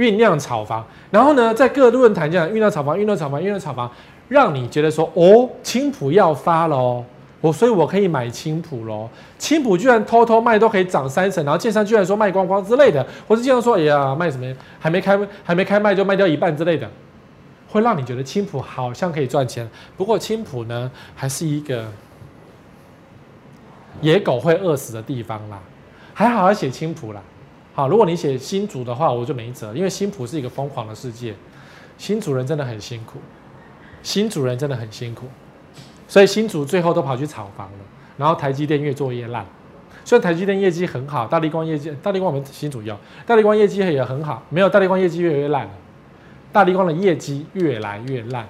[0.00, 3.90] 酝酿炒房，然后呢，在各论坛这样酝酿炒房、酝酿炒房、酝酿炒房，
[4.28, 7.04] 让你觉得说哦，青浦要发喽，
[7.42, 9.10] 我所以我可以买青浦喽。
[9.38, 14.46] 青浦居然偷偷卖都可以涨三成，然后建商居然说卖光光之类的，或是经常说哎呀卖什么
[14.78, 16.88] 还没开还没开卖就卖掉一半之类的，
[17.68, 19.68] 会让你觉得青浦好像可以赚钱。
[19.98, 21.84] 不过青浦呢，还是一个
[24.00, 25.58] 野狗会饿死的地方啦。
[26.14, 27.20] 还好要写青浦啦。
[27.80, 31.34] 啊，如果你写新竹的话，我就没辙，因为新埔是一个疯狂的世界，
[31.96, 33.18] 新主人真的很辛苦，
[34.02, 35.26] 新主人真的很辛苦，
[36.06, 37.78] 所以新竹最后都跑去炒房了，
[38.18, 39.46] 然后台积电越做越烂，
[40.04, 45.70] 虽然台积电业绩很好，大立光业绩，大立光我们新主有，大立光业绩也很好，没有大立光业绩越来越烂，
[46.52, 48.46] 大立光的业绩越来越烂，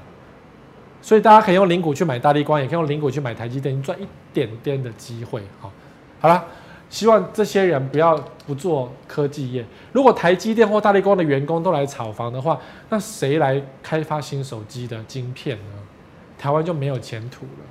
[1.00, 5.70] 所以大家可以用零股去买大立光，也可以用零股去买台积电，赚一点点的机会，好，
[6.20, 6.44] 好了。
[6.90, 9.64] 希望这些人不要不做科技业。
[9.92, 15.72] 如果台积电或大力光的员工都来炒房的话，那谁来开发新手机的晶片呢？
[16.36, 17.62] 台湾就没有前途了。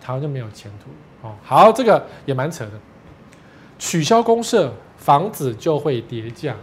[0.00, 1.26] 台湾就没有前途。
[1.26, 2.72] 哦，好，这个也蛮扯的。
[3.78, 6.54] 取消公设，房子就会跌价，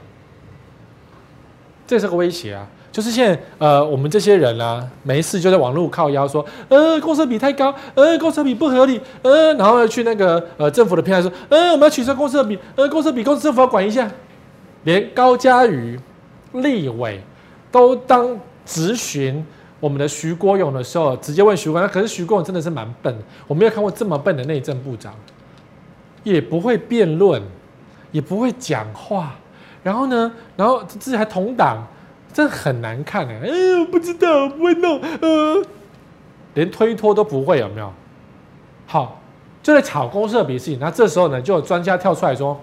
[1.87, 2.67] 这是个威胁啊。
[2.95, 14.09] 就是现在，呃，我们这些人啊，没事就在网络靠腰说，呃，公设比太高，呃，公设比不合理，呃，然后去那个呃政府的平台说，呃，我们要取消公设比，呃，公设比，公政府要管一下，
[14.85, 15.99] 连高嘉瑜
[16.53, 17.21] 立委
[17.69, 19.45] 都当质询
[19.81, 23.13] 我们的徐国勇的时候，直接问徐国勇，可是徐国勇真的是蛮笨，
[23.45, 25.13] 我没有看过这么笨的内政部长，
[26.23, 27.41] 也不会辩论，
[28.13, 29.35] 也不会讲话，
[29.83, 31.85] 然后呢，然后自己还同党。
[32.35, 33.39] 这很难看哎！
[33.43, 35.65] 哎，我不知道，不会弄，呃，
[36.53, 37.93] 连推脱都不会，有没有？
[38.85, 39.21] 好，
[39.63, 42.59] 就在炒公设比事情，那这时候呢，就有专家跳出来说，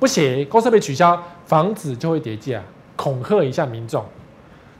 [0.00, 2.60] 不行，公设比取消，房子就会跌价，
[2.96, 4.04] 恐吓一下民众。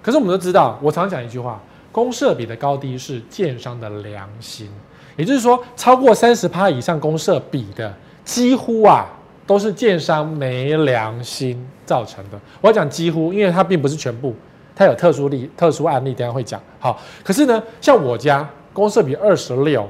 [0.02, 4.68] 可是我们都知道，我常讲一句话，公设比的高低是建商的良心，
[5.14, 9.06] 也就是说，超过三十趴以上公设比的，几乎啊。
[9.46, 12.40] 都是建商没良心造成的。
[12.60, 14.34] 我要讲几乎，因为它并不是全部，
[14.74, 16.60] 它有特殊例、特殊案例，等下会讲。
[16.78, 19.86] 好，可是呢，像我家公设比二十六，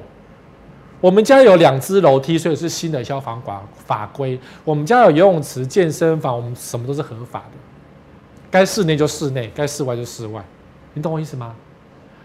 [1.00, 4.38] 我们家有两只楼梯，所以是新的消防法法规。
[4.64, 7.58] 我们家有游泳池、健身房，我们什么都是合法的。
[8.50, 10.44] 该室内就室内，该室外就室外。
[10.94, 11.54] 你懂我意思吗？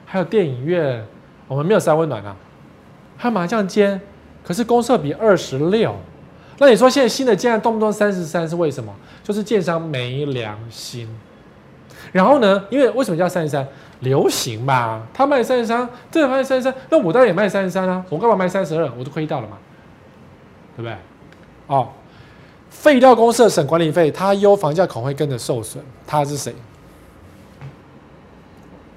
[0.06, 1.06] 还有电影院，
[1.48, 2.36] 我们没有三温暖啊。
[3.18, 4.02] 还有麻将间，
[4.44, 5.96] 可是公设比二十六。
[6.60, 8.93] 那你说现在新的建案动不动三十三是为什么？
[9.24, 11.10] 就是建商没良心。
[12.12, 13.67] 然后呢，因为为什么叫三十三？
[14.02, 18.89] 流行嘛，他卖三十三，这个卖三十三，那我当然也卖三十三啊，我干嘛卖三十二？
[18.98, 19.58] 我都亏掉了嘛，
[20.78, 20.95] 对不对？
[21.67, 21.89] 哦，
[22.69, 25.84] 废掉公社省管理费，他优房价恐会跟着受损。
[26.08, 26.56] 他是谁？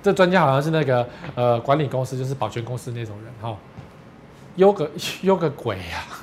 [0.03, 3.57] 这专家好像是那个呃管理公司，就是保全公司那种人哈。
[4.55, 4.90] 优个
[5.22, 6.22] 优个鬼呀、啊！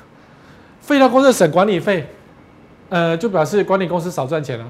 [0.90, 2.04] 废掉公社省管理费，
[2.88, 4.66] 呃，就表示管理公司少赚钱了。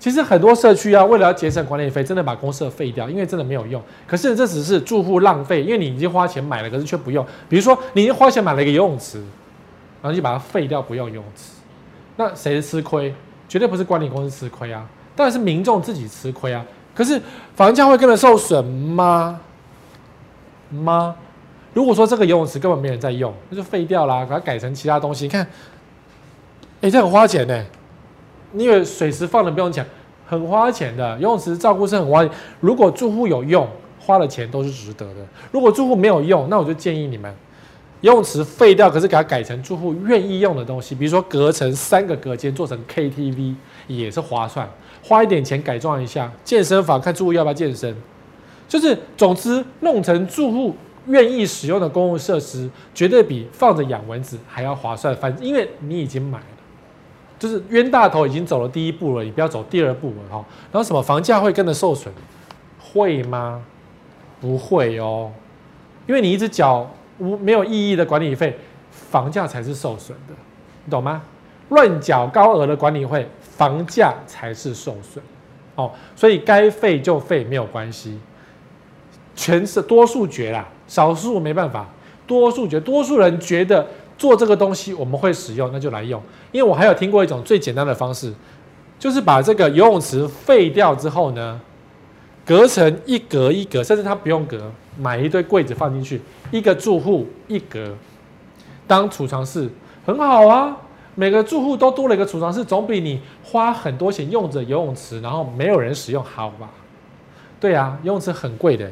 [0.00, 3.80] 其实很多社区啊，为了要节省管理费，真的把公社废掉，因为真的没有用。
[4.04, 7.24] 可是这只是住户浪费，因为你已经花钱买了，可是却不用。
[7.48, 9.18] 比如说，你已经花钱买了一个游泳池，
[10.02, 11.52] 然后就把它废掉，不用游泳池，
[12.16, 13.14] 那谁吃亏？
[13.48, 16.66] 绝对不是管理公司吃亏啊，当然是民众自己吃亏啊。
[16.92, 17.22] 可是
[17.54, 19.38] 房价会跟着受损吗？
[20.70, 21.14] 吗？
[21.72, 25.24] 如果说这个游泳池根本没人在用，那就废掉啦，把它改成其他东西。
[25.24, 25.46] 你看，
[26.80, 27.64] 哎，这很花钱呢。
[28.52, 29.86] 你以为水池放了不用钱，
[30.26, 31.14] 很花钱的。
[31.18, 32.28] 游泳池照顾是很花。
[32.58, 33.68] 如果住户有用，
[34.00, 35.20] 花了钱都是值得的。
[35.52, 37.32] 如果住户没有用，那我就建议你们，
[38.00, 43.54] 游泳池废掉，可是给它改成住户愿意用的东西，比如说隔成三个隔间做成 KTV
[43.86, 44.68] 也是划算，
[45.04, 46.32] 花一点钱改装一下。
[46.42, 47.94] 健身房看住户要不要健身，
[48.66, 50.74] 就是总之弄成住户。
[51.06, 55.14] 愿意使用的公共设施，绝对比放着养蚊子还要划算。
[55.16, 56.44] 反正因为你已经买了，
[57.38, 60.44] 就是冤大头已经走了第一步了，你不要走第二步了哈。
[60.70, 62.12] 然后什么房价会跟着受损？
[62.78, 63.62] 会吗？
[64.40, 65.30] 不会哦，
[66.06, 68.58] 因为你一直缴无没有意义的管理费，
[68.90, 70.34] 房价才是受损的，
[70.84, 71.22] 你懂吗？
[71.68, 75.22] 乱缴高额的管理费，房价才是受损。
[75.76, 78.18] 哦，所以该废就废，没有关系。
[79.36, 80.66] 全是多数决啦。
[80.90, 81.86] 少数没办法，
[82.26, 83.86] 多数觉多数人觉得
[84.18, 86.20] 做这个东西我们会使用，那就来用。
[86.50, 88.34] 因为我还有听过一种最简单的方式，
[88.98, 91.60] 就是把这个游泳池废掉之后呢，
[92.44, 97.94] 隔成一格一格，甚至它不用隔，买一堆柜子放进去，一个住户一格
[98.88, 99.70] 当储藏室，
[100.04, 100.76] 很好啊。
[101.14, 106.68] 每个住户都多了一个储藏室，总比你花很多钱用着游泳池，然后没有人使用好吧？
[107.60, 108.90] 对啊，游泳池很贵的。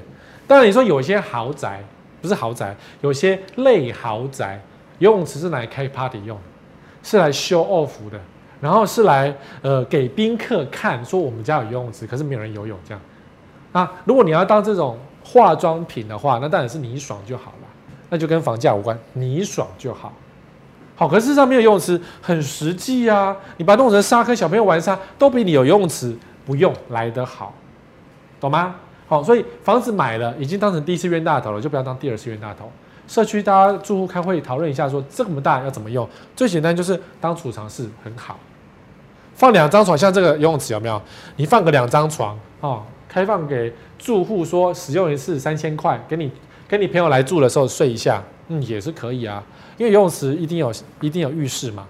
[0.49, 1.81] 当然你说有些豪宅
[2.21, 4.61] 不是豪宅，有些类豪宅
[4.99, 6.43] 游泳池是来开 party 用的，
[7.03, 8.19] 是来 show off 的，
[8.61, 9.33] 然后是来
[9.63, 13.01] 呃给宾客看，说我们家有游泳池，可是没有人游泳这样。
[13.71, 17.69] 啊，如果你要当这种化妆品的话，那当然是你爽就好了，
[18.09, 20.13] 那就跟房价无关，你爽就好。
[20.97, 23.37] 好，可是事实上没有游泳池很实际啊！
[23.59, 27.55] 你把它弄成沙坑，小朋友玩沙都比你有游泳池不用来得好，
[28.41, 28.75] 懂吗？
[29.09, 32.71] 好，所以房子买了已经当成第一次冤大头了，就不要当第二次冤大头。
[33.07, 36.07] 社区大家住户开会讨论一下说，说这么大要怎么用？
[36.37, 38.39] 最简单就是当储藏室很好，
[39.35, 41.01] 放两张床，像这个游泳池有没有？
[41.37, 46.31] 你放个两张床啊，开放给住户说使用一次三千块，给你
[46.69, 49.43] 跟你朋友来住的时候睡一下，嗯，也是可以啊。
[49.79, 51.87] 因为游泳池一定有一定有浴室嘛，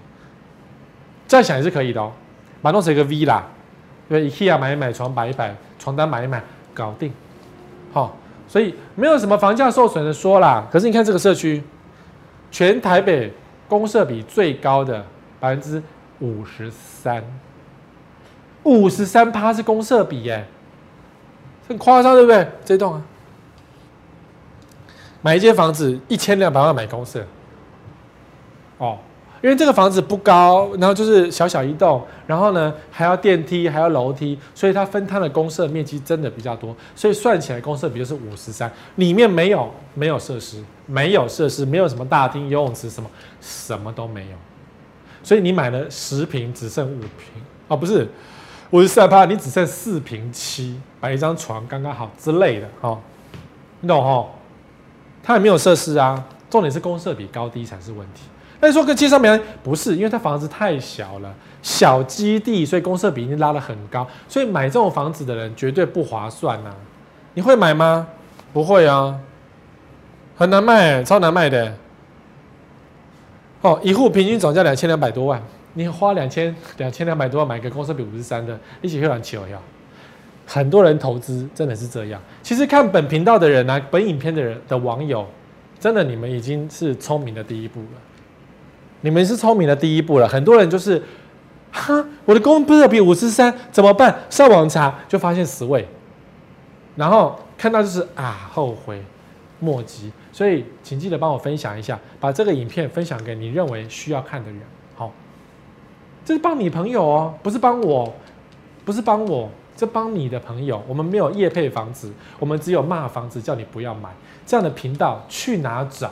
[1.27, 2.13] 这样想也是可以的哦，
[2.61, 3.45] 把弄成一个 V 啦，
[4.07, 6.41] 对，IKEA 买一买床摆一摆，床单买一买，
[6.79, 7.11] 搞定，
[7.91, 8.15] 好，
[8.47, 10.65] 所以没有什么房价受损的说啦。
[10.71, 11.61] 可是你看这个社区，
[12.49, 13.33] 全台北
[13.67, 15.05] 公设比最高的
[15.41, 15.83] 百分之
[16.21, 17.21] 五十三，
[18.63, 20.47] 五十三趴是公设比耶，
[21.67, 22.47] 很夸张对不对？
[22.63, 23.01] 这栋啊，
[25.21, 27.25] 买一间房子一千两百万买公设。
[28.77, 28.97] 哦，
[29.41, 44.37] 因为这个房子不高，然后就是小小一栋，然后呢还要电梯，还要楼梯，所以它分摊的公设面积真的比较多，所以算起来公设比就是五十三，里面没有没有设施，没有设施，没有什么大厅、游泳池什么，什么都没有，
[45.23, 48.07] 所以你买了十平只剩五平，哦不是
[48.71, 52.99] 五十三趴，你只剩四平七，摆一张床刚刚好之类的，哦，
[53.79, 54.27] 你懂哦？
[55.23, 58.23] 它也没有设施啊，重点是公设比高低才是问题。
[58.59, 66.71] 但是说跟街上没关系，不是，因为它房子太小了，小基地，所以公设比已经拉得很高，所以买这种房子的人绝对不划算呐、
[67.33, 68.07] 你会买吗？
[68.51, 69.17] 不会啊，
[70.35, 71.73] 很难卖，超难卖的。
[73.61, 75.41] 哦，一户平均总价两千两百多万，
[75.73, 79.57] 你花两千两千两百多万买个公设比五十三的，一起去玩球呀。
[80.45, 82.19] 很多人投资真的是这样。
[82.41, 85.27] 其实看本频道的人啊，本影片的人的网友，
[85.79, 87.87] 真的你们已经是聪明的第一步了。
[89.01, 91.01] 你们是聪明的第一步了，很多人就是，
[91.71, 94.23] 哈，我的公设比五十三怎么办？
[94.29, 95.87] 上网查就发现十位，
[96.95, 99.01] 然后看到就是啊，后悔
[99.59, 100.11] 莫及。
[100.31, 104.59] 所以请记得帮我分享一下，把这个影片分享给你认为需要看的人。
[104.95, 105.11] 好，
[106.25, 108.13] 这是帮你朋友哦，不是帮我，
[108.85, 110.81] 不是帮我，这帮你的朋友。
[110.87, 114.09] 我们没有业配房子，我们只有骂房子，叫你不要买
[114.45, 116.11] 这样的频道，去哪找？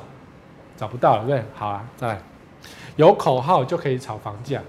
[0.77, 2.21] 找不到了，对，好啊，再来。
[2.95, 4.61] 有口号就可以炒房价，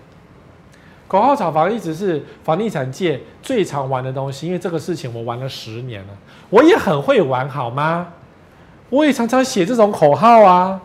[1.07, 6.09] 口号炒房一直是房地产界最常玩的东西，因为这个事情我玩了十年了，
[6.51, 8.09] 我也很会玩，好吗？
[8.91, 10.81] 我也常常写这种口号啊，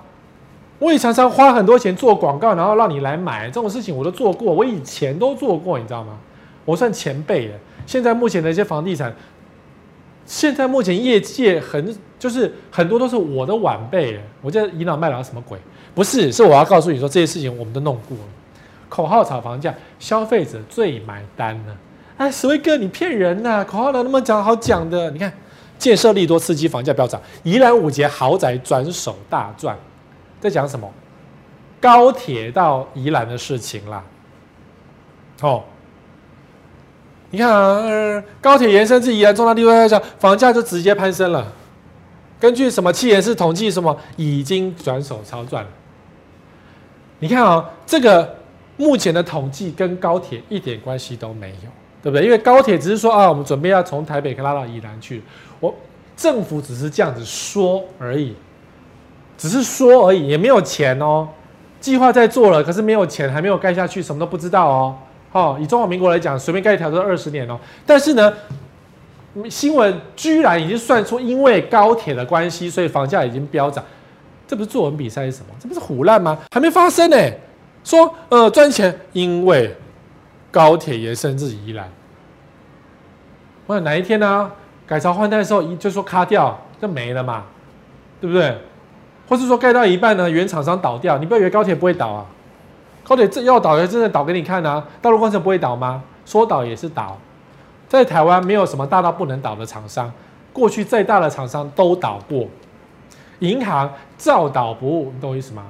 [0.79, 6.17] 我也常常花很多钱做广告，然后让你来买，这种事情我都做过，我以前都做过，你知道吗？
[6.65, 7.55] 我算前辈了。
[7.85, 9.13] 现在目前的一些房地产，
[10.25, 15.59] 现在目前业界很就是很多都是我的晚辈，我在倚老卖老什么鬼？
[15.95, 18.23] 不是，是我要告诉你说，这些事情我们都弄过了。
[18.89, 21.75] 口号炒房价，消费者最买单呢。
[22.17, 25.09] 哎，史威哥，你骗人呐、口号哪那么讲好讲的？
[25.11, 25.31] 你看，
[25.77, 29.77] 建设利多刺激房价飙涨，宜兰五节豪宅转手大赚，
[30.39, 30.91] 在讲什么？
[31.81, 34.03] 高铁到宜兰的事情啦。
[35.41, 35.63] 哦，
[37.31, 41.51] 你看啊，高铁延伸至宜兰重大地段讲，房价就直接攀升了。
[42.39, 45.69] 根据什么企研室统计，什么已经转手超赚了。
[47.23, 48.35] 你看啊、这个
[48.75, 51.69] 目前的统计跟高铁一点关系都没有，
[52.01, 52.25] 对不对？
[52.25, 55.23] 因为高铁只是说啊，我们准备要从台北拉到宜兰去，
[55.61, 55.73] 我
[56.17, 58.35] 政府只是这样子说而已，
[59.37, 61.29] 只是说而已，也没有钱哦。
[61.79, 64.97] 计划在做了，可是没有钱，还没有盖下去，什么都不知道哦。
[65.31, 67.57] 哦，以中华民国来讲，随便盖一条都二十年哦。
[67.85, 68.33] 但是呢，
[69.49, 73.81] 新闻居然已经算出，因为高铁的关系，所以房价已经飙涨。
[74.47, 75.47] 这不是作文比赛是什么？
[75.59, 76.37] 这不是胡烂吗？
[76.51, 77.17] 还没发生呢。
[77.83, 79.75] 说呃赚钱，因为
[80.51, 81.89] 高铁延伸至宜兰。
[83.65, 84.51] 我想哪一天呢、
[84.85, 87.43] 改朝换代的时候，一就说卡掉就没了嘛，
[88.21, 88.57] 对不对？
[89.27, 92.25] 或是说盖到一半呢，原厂商倒掉，你不要以为高铁不会倒啊。
[93.05, 94.85] 高铁这要倒也真的倒给你看啊。
[95.01, 96.03] 道路工程不会倒吗？
[96.25, 97.17] 说倒也是倒。
[97.89, 100.11] 在台湾没有什么大到不能倒的厂商，
[100.51, 102.47] 过去再大的厂商都倒过。
[103.39, 105.65] 银行照倒不误，你懂我意思吗？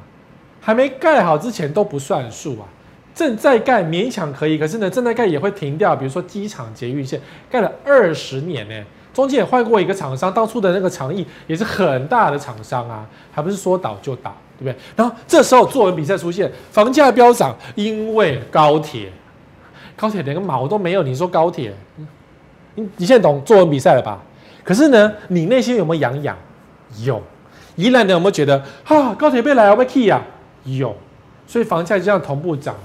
[0.61, 2.66] 还没盖好之前都不算数啊。
[3.14, 5.95] 正在盖勉强可以，可是呢，正在盖也会停掉。
[5.95, 8.84] 比如说机场捷运线盖了二十年呢，
[9.14, 14.76] 中间也换过一个厂商，当初的那个长益也是很大的厂商啊，还不是说倒就倒，对不对？
[14.95, 19.11] 然后这时候作文比赛出现，房价飙涨，因为高铁，
[19.95, 21.72] 高铁连个毛都没有，你说高铁，
[22.74, 24.20] 你你现在懂作文比赛了吧？
[24.64, 26.36] 可是呢，你内心有没有痒痒？
[27.03, 27.22] 有。
[27.76, 30.21] 宜兰人有没有觉得啊，高铁被来要被 key 啊？
[30.63, 30.95] 有。
[31.45, 32.82] 所以房价就这样同步涨了。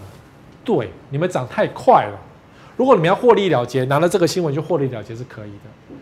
[0.64, 2.18] 对，你们涨太快了。
[2.76, 5.96] 如果你们要获利了结，拿了这个新闻就获利了结是可以的。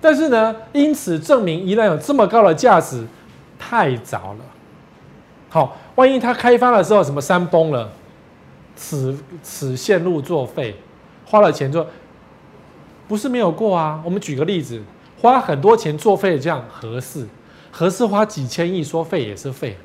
[0.00, 3.06] 但是呢，因此证明宜兰有这么高的价值，
[3.58, 4.44] 太早了。
[5.50, 7.90] 好，万一它开发的时候什么山崩了，
[8.74, 10.74] 此此线路作废，
[11.26, 11.86] 花了钱做，
[13.06, 14.00] 不是没有过啊。
[14.04, 14.82] 我们举个例子，
[15.20, 17.26] 花很多钱作废这样合适，
[17.70, 19.76] 核四花几千亿说废也是废，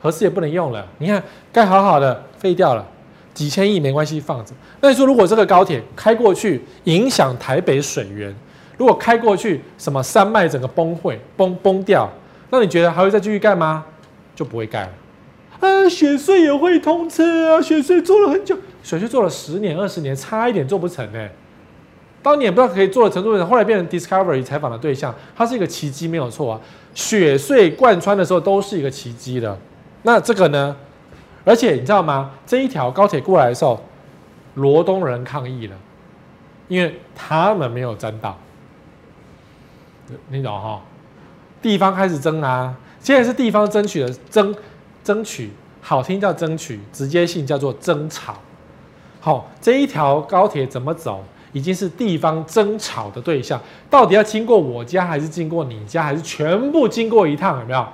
[0.00, 0.86] 核四也不能用了。
[0.98, 1.22] 你看
[1.52, 2.86] 该好好的废掉了。
[3.32, 4.52] 几千亿没关系，放着。
[4.80, 8.32] 那你说，如果这个高铁开过去，影响台北水源，
[8.78, 12.08] 如果开过去，什么山脉整个崩溃、崩崩掉，
[12.50, 13.84] 那你觉得还会再继续盖吗？
[14.36, 14.90] 就不会盖了。
[15.58, 17.60] 啊，雪隧也会通车啊！
[17.60, 21.28] 雪隧做了很久，雪隧做了十年、二十年，差一点做不成呢。
[22.22, 26.60] 当年不知道可以做的程度，后来变成 Discovery 采访的对象，它是一个奇迹，没有错啊。
[26.94, 29.58] 雪隧贯穿的时候都是一个奇迹的。
[30.02, 30.76] 那这个呢？
[31.44, 32.30] 而且你知道吗？
[32.46, 33.78] 这一条高铁过来的时候，
[34.54, 35.76] 罗东人抗议了，
[36.68, 38.38] 因为他们没有争到。
[40.28, 40.80] 你懂哈？
[41.60, 42.74] 地方开始争啊！
[43.00, 44.54] 现在是地方争取的争，
[45.02, 45.50] 争取
[45.82, 48.36] 好听叫争取，直接性叫做争吵。
[49.20, 51.24] 好，这一条高铁怎么走，
[51.54, 53.58] 已经是地方争吵的对象。
[53.88, 57.58] 到底要经过我家，还是经过你家，还是全部经过一趟？
[57.60, 57.86] 有没有？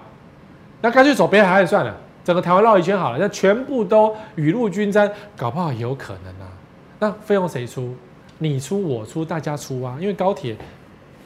[0.80, 1.96] 那干脆走北海岸算了。
[2.22, 6.52] 整个台湾绕一圈好了，那全部都雨露均沾，搞不好有可能啊。
[6.98, 7.94] 那费用谁出？
[8.38, 9.96] 你出我出，大家出啊。
[9.98, 10.54] 因为高铁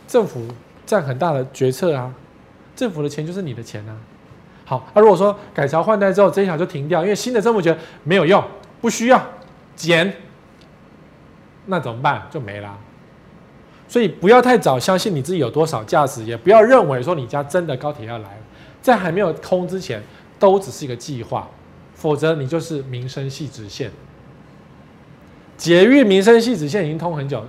[0.07, 0.47] 政府
[0.87, 2.13] 占很大的决策啊，
[2.77, 3.97] 政府的钱就是你的钱啊。
[4.65, 8.43] 好，那如果说改朝换代之后这一条就停掉，因为新的政府觉得没有用，
[8.81, 9.21] 不需要
[9.75, 10.11] 减，
[11.67, 12.23] 那怎么办？
[12.31, 12.77] 就没了。
[13.89, 18.41] 所以不要太早相信你自己有多少价值，也不要认为说你家真的高铁要来了，
[18.83, 20.03] 在还没有通之前。
[20.37, 21.49] 都只是一个计划，
[21.95, 23.91] 否则你就是民生系直线。
[25.57, 27.43] 捷运民生系直线已经通很久，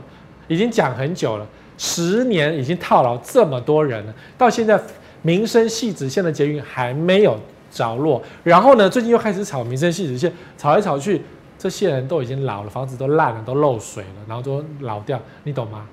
[0.48, 1.46] 已经讲很久了，
[1.78, 4.80] 十年已经套牢这么多人了，到现在
[5.24, 7.38] 民生系直线的捷运还没有
[7.72, 8.22] 着落。
[8.44, 11.22] 然后呢，最近又开始炒民生系直线，炒来炒去，
[11.58, 15.86] 这些人都已经老了，房子都烂了，都漏水了，然后都老掉，你懂吗？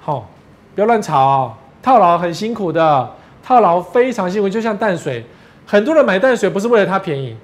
[0.00, 0.28] 好、
[0.74, 3.10] 不要乱吵哦，套牢很辛苦的，
[3.42, 5.24] 套牢非常辛苦，就像淡水。
[5.66, 7.36] 很多人买淡水不是为了它便宜，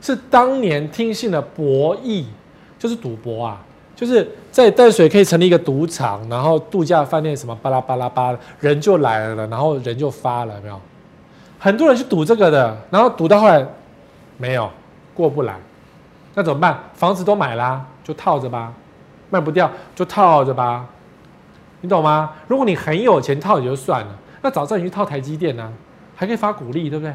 [0.00, 2.24] 是当年听信了博弈，
[2.78, 3.60] 就是赌博啊，
[3.94, 10.80] 就是在淡水可以成立一个赌场，然后度假饭店什么巴拉巴拉巴拉，人就来了，然后人就发了，没有？
[11.58, 13.64] 很多人去赌这个的，然后赌到后来
[14.36, 14.68] 没有
[15.14, 15.54] 过不来，
[16.34, 16.78] 那怎么办？
[16.94, 18.72] 房子都买啦，就套着吧，
[19.30, 20.86] 卖不掉就套着吧，
[21.80, 22.32] 你懂吗？
[22.46, 25.72] 如果你很有钱套也就算了，那早知道你去套台积电呢，
[26.14, 27.14] 还可以发股利，对不对？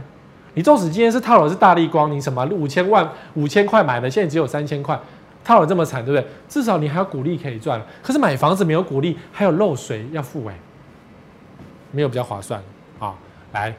[0.54, 4.98] 你纵使今天是套的是大立光，你什么五千万五千块买的，现在只有三千块，
[5.44, 6.28] 套了这么惨，对不对？
[6.48, 7.82] 至少你还有股利可以赚。
[8.02, 10.56] 可是买房子没有股利，还有漏水要付，哎，
[11.92, 12.62] 没有比较划算
[13.00, 13.14] 啊。
[13.52, 13.76] 来，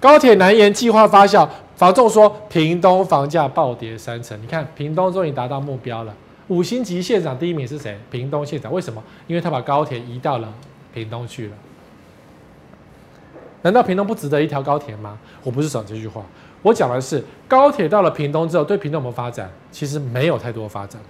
[0.00, 4.40] 高铁南延计划发酵，房仲说屏东房价暴跌三成。
[4.40, 6.14] 你看屏东终于达到目标了，
[6.46, 7.98] 五星级县长第一名是谁？
[8.10, 9.02] 屏东县长，为什么？
[9.26, 10.52] 因为他把高铁移到了
[10.94, 11.52] 屏东去了。
[13.62, 15.18] 难道屏东不值得一条高铁吗？
[15.42, 16.22] 我不是讲这句话，
[16.62, 19.50] 我讲的是高铁到了屏东之后，对屏东有没有发展？
[19.72, 21.00] 其实没有太多发展，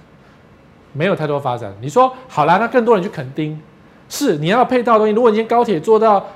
[0.94, 1.74] 没有太多发展。
[1.82, 3.60] 你说好啦，那更多人去垦丁，
[4.08, 5.12] 是你要配套的东西。
[5.12, 6.26] 如果你今天高铁做到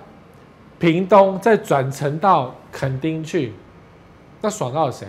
[0.83, 3.53] 屏东，再转乘到垦丁去，
[4.41, 5.07] 那爽到了谁？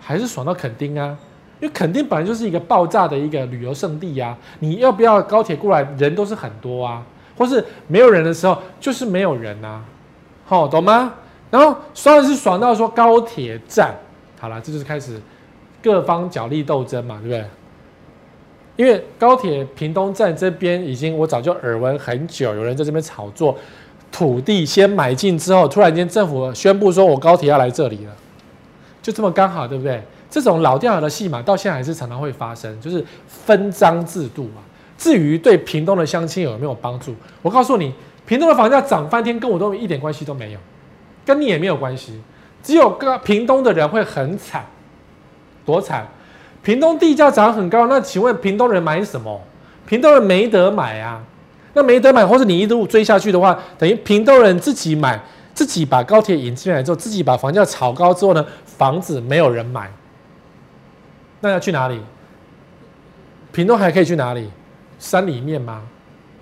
[0.00, 1.18] 还是爽到垦丁啊？
[1.58, 4.38] 因为垦丁本来就是一个爆炸的一个旅游胜地呀、啊。
[4.60, 5.82] 你要不要高铁过来？
[5.98, 7.04] 人都是很多啊，
[7.36, 9.82] 或是没有人的时候，就是没有人啊。
[10.44, 11.14] 好、懂吗？
[11.50, 13.92] 然后爽是爽到说高铁站，
[14.38, 15.20] 好了，这就是开始
[15.82, 17.44] 各方角力斗争嘛，对不对？
[18.76, 23.58] 因为高铁屏东站这边已经我早就耳闻很久，有人在这边炒作
[24.12, 28.12] 土地先买进之后，突然间政府宣布说我高铁要来这里了，
[29.02, 30.00] 就这么刚好，对不对？
[30.30, 34.62] 这种老掉牙的戏码到现在还是常常会发生，就是分赃制度嘛。
[34.96, 37.92] 至于对屏东的乡亲有没有帮助，我告诉你。
[38.24, 40.58] 屏东的房价涨翻天，跟我都一点关系都没有，
[41.26, 42.20] 跟你也没有关系。
[42.62, 44.64] 只有个屏东的人会很惨，
[45.66, 46.06] 多惨！
[46.62, 49.40] 屏东地价涨很高，那请问屏东人买什么？
[49.86, 51.20] 屏东人没得买啊。
[51.74, 55.20] 那没得买，或者你一路追下去的话，等于屏东人自己买，
[55.54, 59.90] 自己把高铁引进来之后，自己把房价炒高之后呢，房子没有人买，
[61.40, 62.00] 那要去哪里？
[63.52, 64.50] 屏东还可以去哪里？
[64.98, 65.82] 山里面吗？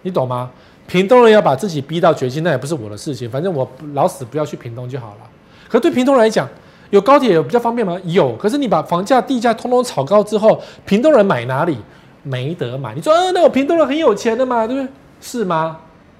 [0.02, 0.50] 你懂吗？
[0.86, 5.30] 屏东人要把自己逼到绝境，那也不是我的事情，反正我老死不要去屏东就好了。
[5.68, 6.48] 可对屏东来讲，
[6.90, 7.96] 有高铁有比较方便吗？
[8.04, 8.34] 有。
[8.34, 11.78] 可是你把房价、地价通通炒高之后，屏东人买哪里？
[12.22, 12.94] 没得买。
[12.94, 14.92] 你说，呃，那我屏东人很有钱的嘛，对不对？
[15.20, 15.78] 是吗？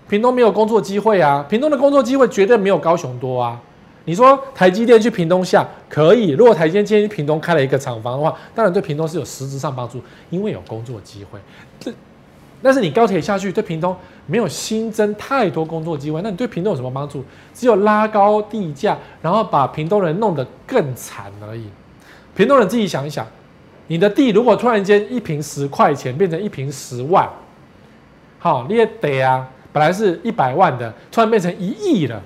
[0.09, 3.61] 屏东没有工作机会啊，屏东的工作机会绝对没有高雄多啊。
[4.07, 11.39] 你说台积电去屏东下可以，如果台积电今天去屏东开了一个厂房的话，当然对屏东是有实质上帮助，因为有工作机会。
[11.79, 11.93] 这，
[12.61, 13.95] 但是你高铁下去对屏东
[14.27, 17.23] 没有新增太多工作机会，那你对屏东有什么帮助？
[17.55, 21.69] 只有拉高地价，然后把屏东人弄得更惨而已。
[22.35, 23.25] 屏东人自己想一想，
[23.87, 27.29] 你的地如果突然间一坪十块钱变成一坪十万。
[28.41, 29.47] 好，你也得啊！
[29.73, 32.21] 本来是一百万的，突然变成一亿了，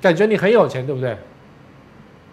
[0.00, 1.16] 感觉你很有钱，对不对？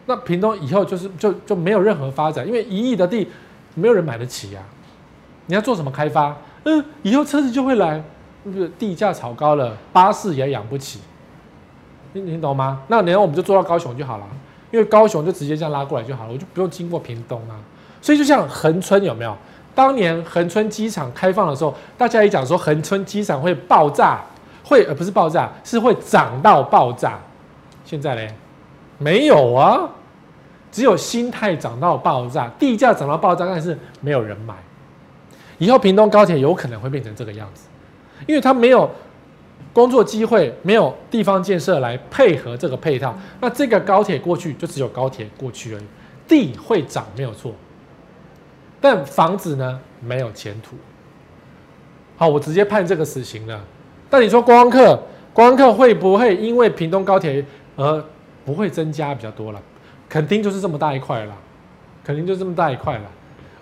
[0.08, 3.28] 那屏东以后就是就就没有任何发展，因为一亿的地
[3.76, 4.74] 没有人买得起呀、啊。
[5.48, 6.36] 你要做什么开发？
[6.64, 8.02] 嗯，以后车子就会来，
[8.46, 11.02] 就是地价炒高了，巴士也养不起。
[12.14, 12.82] 你你懂吗？
[12.88, 14.26] 那然后我们就坐到高雄就好了，
[14.72, 17.60] 因为高雄就直接这样拉过来就好了，我就不用经过屏东啊。
[18.02, 19.38] 所以就像恒春有没有？
[19.76, 24.21] 当年恒春机场开放的时候，大家也讲说恒春机场会爆炸，
[24.63, 27.19] 会而不是爆炸，是会涨到爆炸。
[27.84, 28.34] 现在呢，
[28.97, 29.88] 没有啊，
[30.71, 34.55] 只有心态涨到爆炸，地价涨到爆炸，但是没有人买。
[35.57, 37.67] 以后屏东高铁有可能会变成这个样子，
[38.26, 38.89] 因为它没有
[39.71, 45.84] 工作机会，没有地方建设来配合这个配套，那这个高铁过去就只有高铁过去而已，
[46.28, 47.53] 地会涨没有错。
[48.86, 50.76] 但房子呢，没有前途。
[52.18, 53.60] 好，我直接判这个死刑了。
[54.12, 55.02] 但你说光客，
[55.34, 57.44] 光客会不会因为屏东高铁
[57.76, 58.06] 而
[58.46, 59.60] 不会增加比较多了？
[60.08, 61.36] 肯定就是这么大一块了，
[62.04, 63.10] 肯定就这么大一块了。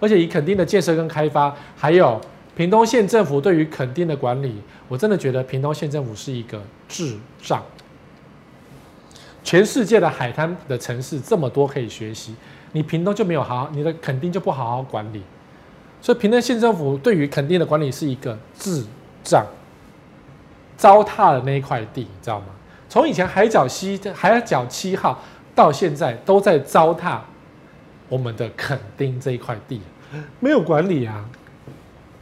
[0.02, 2.20] 而且以肯定的建设跟开发，还有
[2.54, 7.64] 屏东县政府对于肯定的管理，我真的觉得屏东县政府是一个智障。
[9.42, 12.36] 全世界的海滩的城市这么多可以学习。
[12.74, 15.24] 你屏东就没有好，你的垦丁就不好好管理，
[16.02, 18.84] 所以屏东县政府对于垦丁的管理是一个智
[19.24, 19.46] 障，
[20.76, 22.48] 糟蹋了那一块地，你知道吗？
[22.90, 25.20] 从以前海角西海角七号
[25.56, 27.20] 到现在都在糟蹋
[28.10, 29.80] 我们的垦丁这一块地，
[30.40, 31.26] 没有管理啊，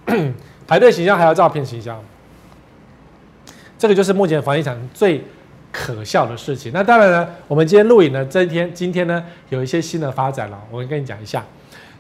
[0.68, 2.00] 排队形象还要照片形象，
[3.78, 5.24] 这个就是目前房地产最。
[5.72, 6.72] 可笑的事情。
[6.74, 10.60] 那当然呢，我们今天录影呢，这一天今天呢，有一些新的发展了。
[10.70, 11.44] 我跟你讲一下，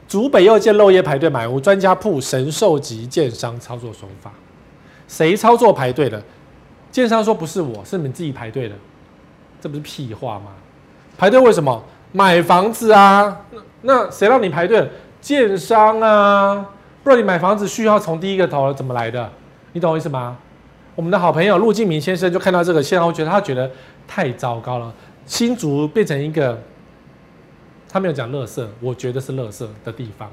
[0.07, 4.31] 竹北又见漏夜排队买屋，专家铺神兽级建商操作手法。
[5.07, 6.21] 谁操作排队的？
[6.91, 8.75] 建商说不是我，是你们自己排队的，
[9.61, 10.51] 这不是屁话吗？
[11.17, 11.83] 排队为什么？
[12.11, 13.45] 买房子啊。
[13.83, 14.89] 那谁让你排队？
[15.21, 16.69] 建商啊。
[17.03, 19.31] 不然你买房子需要从第一个头怎么来的？
[19.71, 20.37] 你懂我意思吗？
[20.95, 23.69] 我们的好朋友陆敬明先生就看到这个现象，我觉得他觉得
[24.07, 24.93] 太糟糕了。
[25.25, 26.59] 新竹变成一个，
[27.89, 30.29] 他没有讲垃圾，我觉得是垃圾的地方。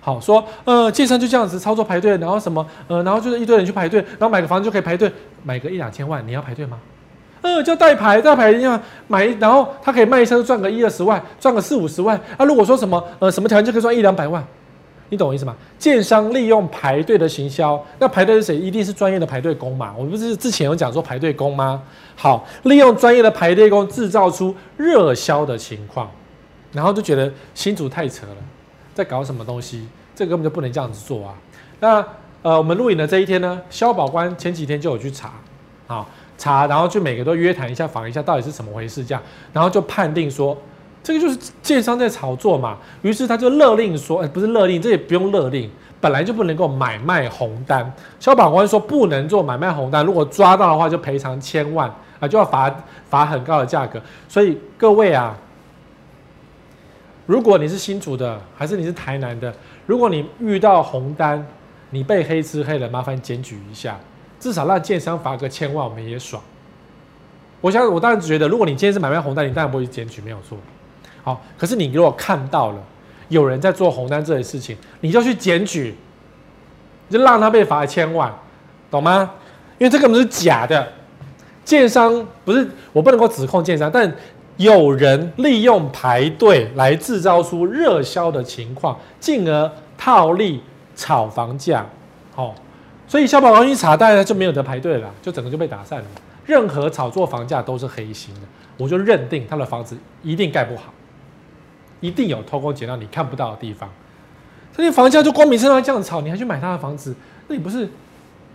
[0.00, 5.10] 好说，呃，健身就这样子操作排队，然后什么，呃，然后就是一堆人去排队，然后买个房子就可以排队，
[5.42, 6.78] 买个一两千万，你要排队吗？
[7.40, 8.78] 呃，叫代排，代排一样
[9.08, 12.20] 买，然后他可以卖一车赚个一二十万，赚个四五十万。
[12.36, 14.44] 啊，如果说什么，呃，什么条件就可以赚一两百万。
[15.14, 15.54] 你懂我意思吗？
[15.78, 18.56] 建商利用排队的行销，那排队是谁？
[18.56, 19.94] 一定是专业的排队工嘛。
[19.96, 21.80] 我们不是之前有讲说排队工吗？
[22.16, 26.10] 好，利用专业的排队工制造出热销的情况，
[26.72, 28.36] 然后就觉得新竹太扯了，
[28.92, 29.86] 在搞什么东西？
[30.16, 31.34] 这根本就不能这样子做啊。
[31.78, 32.04] 那
[32.42, 35.34] 呃，我们录影的这一天呢，消保官前几天就有去查，
[35.86, 40.58] 好查，然后就每个都约谈一下，访一下，到底是怎么回事这样，然后就判定说。
[41.04, 47.92] 这个就是建商在炒作嘛，于是他就勒令说，哎，不是勒令，这也不用勒令，本来就不能够买卖红单。
[48.18, 52.74] 消保官说不能做买卖红单，如果抓到的话就赔偿千万啊，就要罚
[53.10, 54.00] 罚很高的价格。
[54.26, 55.36] 所以各位啊，
[57.26, 59.52] 如果你是新竹的，还是你是台南的，
[59.84, 61.46] 如果你遇到红单，
[61.90, 64.00] 你被黑吃黑了，麻烦检举一下，
[64.40, 66.42] 至少让建商罚个千万，我们也爽。
[67.60, 70.56] 我想，我当然觉得，如果你今天是买卖红单，你当然不会去检举，没有错。
[71.24, 72.78] 好，可是你如果看到了
[73.28, 75.96] 有人在做红单这件事情，你就去检举，
[77.08, 78.32] 你就让他被罚千万，
[78.90, 79.30] 懂吗？
[79.78, 80.86] 因为这根本是假的，
[81.64, 84.14] 建商不是，我不能够指控建商，但
[84.58, 90.62] 有人利用排队来制造出热销的情况，进而套利
[90.94, 91.84] 炒房价，
[92.36, 92.54] 哦，
[93.08, 96.04] 所以消保官一查，大家就没有得排队了，就整个就被打散了。
[96.44, 98.42] 任何炒作房价都是黑心的，
[98.76, 100.92] 我就认定他的房子一定盖不好，
[102.04, 103.88] 一定有偷工减料你看不到的地方。
[104.76, 107.14] 这些房价就光明正大这样炒，你还去买他的房子，
[107.48, 107.88] 那你不是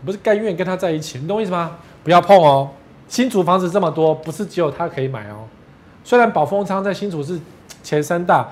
[0.06, 1.18] 不是甘愿跟他在一起？
[1.18, 1.78] 你懂我意思吗？
[2.04, 2.70] 不要碰哦！
[3.08, 5.48] 新竹房子这么多，不是只有他可以买哦。
[6.04, 7.40] 虽然宝丰仓在新竹是
[7.82, 8.48] 前三大，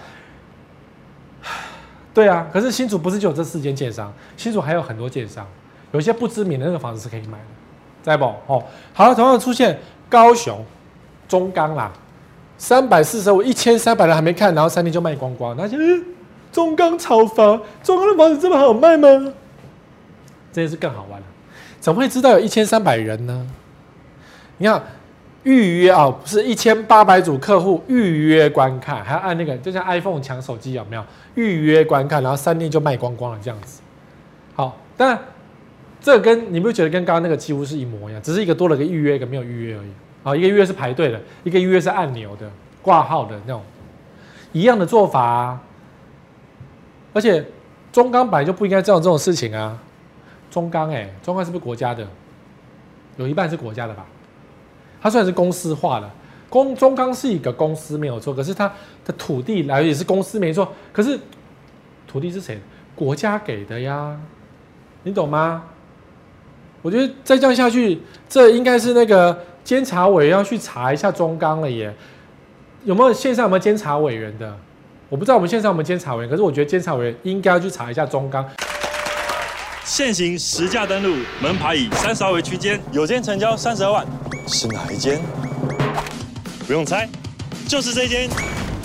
[2.13, 5.45] 对啊，可是新竹不是只有这四间建商，新竹还有很多建商，
[5.91, 7.45] 有些不知名的那个房子是可以买的，
[8.01, 8.25] 在不？
[8.47, 9.79] 哦，好了，同样出现
[10.09, 10.65] 高雄
[11.27, 11.91] 中钢啦，
[12.57, 15.77] 三百四十五，一千三百人还没看，然后三天就卖光光，那就。
[16.49, 19.07] 中钢炒房，中钢的房子这么好卖吗？
[20.51, 21.25] 这件事更好玩了，
[21.79, 23.45] 怎么会知道有一千三百人呢？
[24.57, 24.81] 你看
[25.43, 31.03] 预约啊，不是一千八百组客户预约观看，还要按那个，就像 iPhone 抢手机有没有？
[31.35, 33.81] 预约观看，然后三天就卖光光了这样子。
[34.55, 35.19] 好，当然
[36.01, 39.91] 这跟你不觉得跟刚刚那个几乎是一模一样，只是一个多了个预约，一个没有预约而已。
[40.27, 42.51] 啊，一个预约是排队的，一个预约是按钮的
[42.81, 43.63] 挂号的那种，
[44.51, 45.61] 一样的做法啊。
[47.13, 47.45] 而且
[47.93, 49.81] 中钢本来就不应该这样这种事情啊！
[50.51, 52.05] 中钢哎，中钢是不是国家的？
[53.15, 54.05] 有一半是国家的吧？
[55.01, 56.13] 它虽然是公司化了，
[56.49, 58.67] 公中钢是一个公司没有错，可是它
[59.05, 61.17] 的土地来源也是公司没错，可是
[62.05, 62.59] 土地是谁？
[62.95, 64.19] 国家给的呀，
[65.03, 65.63] 你懂吗？
[66.83, 67.99] 我觉得再这样下去，
[68.29, 71.93] 这应该是那个监察委要去查一下中钢了耶！
[72.85, 74.57] 有没有线上有没有监察委员的？
[75.09, 78.49] 我不知道我们线上有没有监察委员，可是我觉得监察委员应该要去查一下中钢。
[79.83, 84.07] 现行实价登录门牌以三十二为区间，有间成交三十二万，
[84.47, 85.19] 是哪一间？
[86.65, 87.05] 不用猜，
[87.67, 88.29] 就是这间。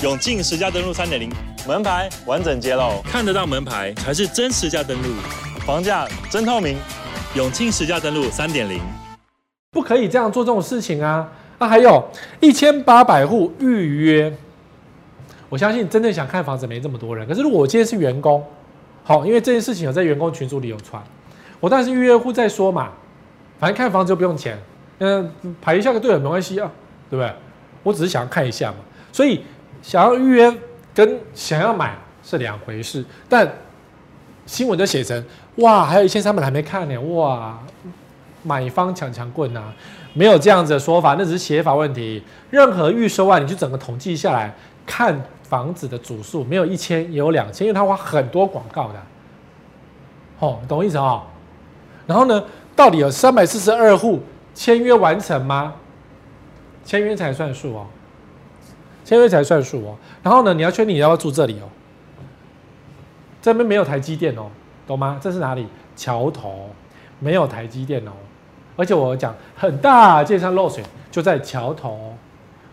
[0.03, 1.31] 永庆实价登录三点零，
[1.65, 5.11] 门牌完整揭露，看得到门牌才是真实价登录，
[5.65, 6.77] 房价真透明。
[7.37, 8.81] 永庆实价登录三点零，
[9.73, 11.27] 不可以这样做这种事情啊！
[11.59, 12.07] 啊，还有
[12.41, 14.31] 一千八百户预约。
[15.49, 18.45] 我相信真正想看房子没这么多人，可是如果我今天是员工，
[19.03, 21.03] 好，因为这件事情有在员工群组里有传，
[21.59, 22.91] 我当然是预约户再说嘛，
[23.59, 24.59] 反正看房子就不用钱，
[24.99, 26.71] 嗯，排一下个队也没关系啊，
[27.09, 27.33] 对不对？
[27.83, 28.77] 我只是想要看一下嘛，
[29.11, 29.43] 所以
[29.81, 30.55] 想要预约
[30.95, 33.51] 跟想要买是两回事，但
[34.45, 35.25] 新闻就写成
[35.57, 37.59] 哇，还有一千三百还没看呢，哇，
[38.43, 39.73] 买方抢抢棍啊，
[40.15, 44.55] 没有这样子的说法，那只是写法问题，任何预售案你就整个统计下来
[44.87, 45.23] 看。
[45.53, 48.95] 房子的组数没有一千也有两千，因为他花很多广告的，
[50.39, 51.25] 哦，懂我意思、哦？
[52.07, 52.43] 然后呢，
[52.75, 54.23] 到底有三百四十二户
[54.55, 55.75] 签约完成吗？
[56.87, 57.87] 签约才算数哦，
[59.05, 59.99] 签约才算数哦。
[60.23, 61.69] 然后呢，你要确定你要不要住这里哦。
[63.43, 64.47] 这边没有台积电哦，
[64.87, 65.21] 懂吗？
[65.21, 65.67] 这是哪里？
[65.95, 66.71] 桥头
[67.19, 68.13] 没有台积电哦，
[68.77, 72.15] 而且我讲很大，建商漏水就在桥头。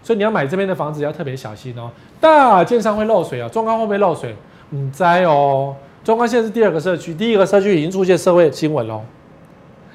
[0.01, 1.91] 所以你要买这边的房子要特别小心哦。
[2.21, 4.35] 大建商会漏水啊，中钢会不会漏水？
[4.71, 5.75] 唔知哦。
[6.03, 9.01] 中钢现在是第二个社区，第一个社区已经出现社会新闻喽，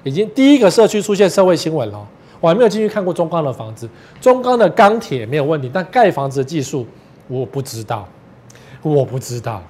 [0.03, 2.07] 已经第一个社区出现社会新闻了。
[2.41, 3.89] 我还没有进去看过中钢的房子，
[4.21, 6.87] 中钢的钢铁没有问题，但盖房子的技术
[7.27, 8.07] 我不知道，
[8.83, 9.63] 我不知道。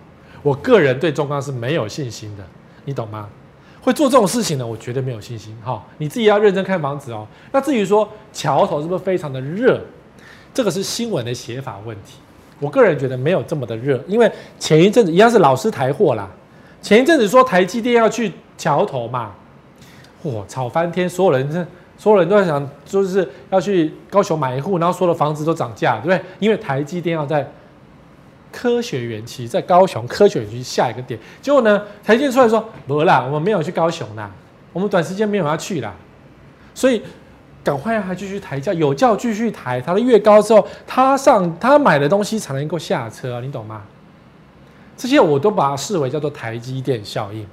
[0.43, 2.43] 我个人对中钢是没有信心的，
[2.85, 3.29] 你懂吗？
[3.85, 5.55] 会做这种事情呢，我绝对没有信心。
[5.63, 7.27] 哈，你自己要认真看房子哦。
[7.53, 9.79] 那至于说桥头是不是非常的热？
[10.55, 12.19] 这个是新闻的写法问题，
[12.61, 16.31] 我个人觉得没有这么的热，因为前一阵子一样是老师抬货啦，
[16.81, 19.33] 前一阵子说台积电要去桥头嘛，
[20.25, 21.67] 嚯，吵翻天，所有人这
[21.99, 26.21] 所有人都在想，就是要去高雄买一户，然后所有的房子都涨价，对不对？
[26.39, 27.45] 因为台积电要在
[28.55, 34.31] 科学园区，在高雄科学园区下一个点，结果呢，台积电出来说，不啦，我们没有去高雄啦，
[34.73, 35.93] 我们短时间没有要去啦，
[36.75, 37.03] 所以。
[37.65, 43.85] 赶快让他继续抬价，有价继续抬，抬得越高之后，他上他买的东西才能够下车，你懂吗？
[44.99, 47.47] 这些我都把它视为叫做台积电效应，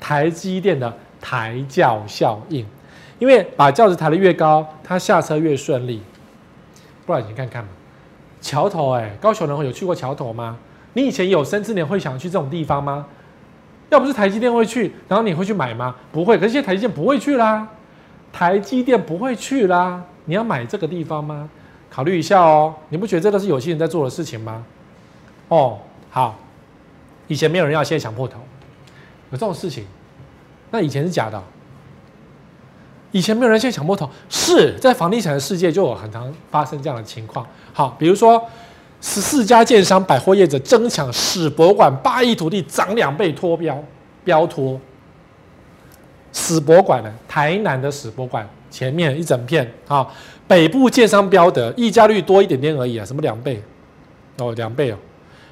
[0.00, 2.66] 台积电的抬轿效应，
[3.20, 6.02] 因为把轿子抬得越高，他下车越顺利。
[7.06, 7.70] 不然你看看嘛，
[8.46, 10.56] 桥头哎、高雄人有去过桥头吗？
[10.92, 13.04] 你以前有生之年会想去这种地方吗？
[13.90, 15.96] 要不是台积电会去，然后你会去买吗？
[16.12, 17.66] 不会，可是现在台积电不会去啦。
[18.32, 21.48] 台积电不会去啦，你要买这个地方吗？
[21.90, 22.72] 考虑一下哦。
[22.90, 24.64] 你不觉得这都是有些人在做的事情吗？
[25.48, 25.78] 哦，
[26.08, 26.38] 好，
[27.26, 28.38] 以前没有人要，现在抢破头，
[29.32, 29.84] 有这种事情，
[30.70, 31.42] 那以前是假的。
[33.12, 37.46] 以前没有人，现在抢破头，是在房地产的世界就有很常发生这样的情况。
[37.76, 38.42] 好，比如说
[39.02, 43.84] 十四家建商百货业者争抢史博馆八亿土地涨两倍脱标，
[44.24, 44.80] 标脱。
[46.32, 47.12] 史博馆呢？
[47.28, 50.08] 台南的史博馆前面一整片啊，
[50.48, 53.62] 北部建商标的溢价率多一点点而已啊，什么两倍？
[54.38, 54.96] 哦，两倍哦。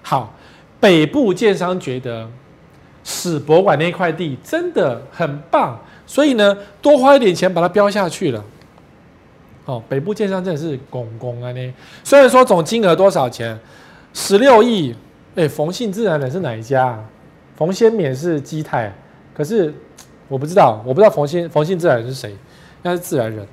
[0.00, 0.34] 好，
[0.80, 2.26] 北部建商觉得
[3.04, 8.42] 史博馆那块地真的很棒，所以呢，多花一点钱把它标下去了。
[9.64, 11.74] 哦，北部建商真的是公公啊呢。
[12.02, 13.58] 虽然说总金额多少钱，
[14.12, 14.94] 十六亿。
[15.36, 16.86] 哎，冯姓自然人是哪一家？
[16.86, 17.04] 啊
[17.56, 18.92] 冯先勉是基泰，
[19.32, 19.72] 可是
[20.26, 22.36] 我不知道，我不知道冯姓冯姓自然人是谁，应
[22.82, 23.46] 该是自然人，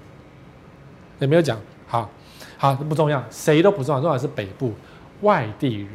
[1.20, 1.56] 也没有讲。
[1.86, 2.10] 好，
[2.58, 4.74] 好，不重要，谁都不重要，重要的是北部
[5.22, 5.90] 外地人，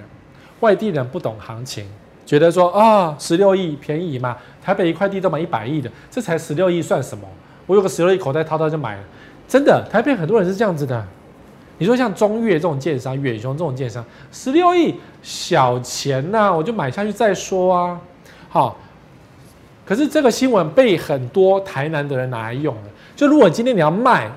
[0.61, 1.85] 外地人不懂行情，
[2.25, 7.27] 觉得说啊，十六亿便宜嘛，台北一块地都买一百亿的，这才十六亿算什么？
[7.67, 9.03] 我有个十六亿口袋掏掏就买了。
[9.49, 11.05] 真的，台北很多人是这样子的。
[11.79, 18.01] 你说像中越这种建商，远雄这种建商，十六亿小钱呐、我就买下去再说啊。
[18.49, 18.79] 好，
[19.85, 22.83] 可是这个新闻被很多台南的人拿来用了。
[23.15, 24.31] 就如果今天你要卖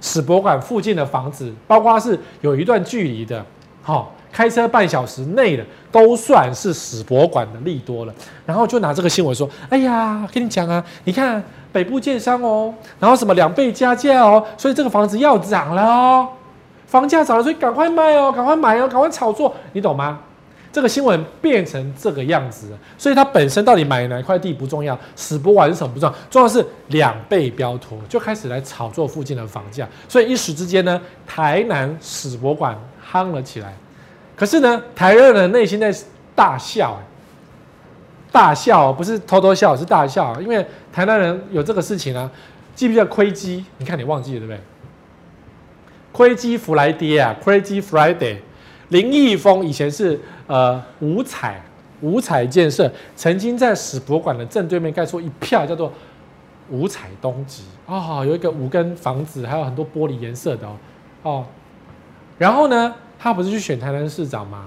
[0.00, 3.44] 史博馆附近的房子，包括是有一段距离的，
[3.80, 8.14] 好，开车半小时内的，都算是史博馆的利多了。
[8.46, 12.70] 然后就拿这个新闻说：“哎呀，跟你讲啊，你看。”北部建商哦，
[13.00, 16.28] 然后什么两倍加价哦，所以这个房子要涨了哦，
[16.86, 20.20] 房价涨了，所以赶快卖哦，赶快买哦，赶快炒作，你懂吗？
[20.70, 32.78] 这个新闻变成这个样子，所以它本身到底买哪块地不重要，史博馆是什么不重要，重要是两倍标托，就开始来炒作附近的房价，所以一时之间呢，台南史博馆
[33.10, 33.74] 夯了起来，
[34.36, 35.94] 可是呢，台南人内心在
[36.34, 37.00] 大笑。
[38.30, 42.30] 大笑不是偷偷笑，是大笑，因为台南人有这个事情啊，
[42.74, 43.62] 记不记得亏基？
[43.76, 44.60] 你看你忘记了对不对？
[46.12, 48.38] 亏基福来跌啊，Crazy Friday。
[48.88, 51.62] 林义峰以前是呃五彩
[52.00, 55.92] 五彩建设，曾经在史博馆的正对面盖出一票叫做
[56.70, 60.76] 五彩东极哦，有一个五根房子，还有很多玻璃颜色的哦
[61.22, 61.46] 哦。
[62.38, 64.64] 然后呢，他不是去选台南市长吗？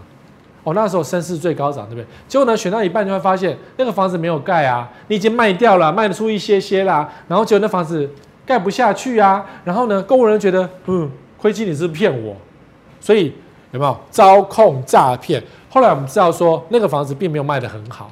[0.64, 2.08] 哦，那时候声势最高涨，对不对？
[2.28, 8.10] 结果呢，选到一半就会发现那个房子没有盖啊，你已经卖掉了，卖得出一些些啦，然后结果那房子
[8.46, 12.36] 盖不下去啊，然后呢，购物人觉得，嗯，亏基你是骗我，
[13.02, 13.34] 所以
[13.72, 15.44] 有没有招控诈骗？
[15.70, 18.10] 后来我们知道说那个房子并没有卖得很好，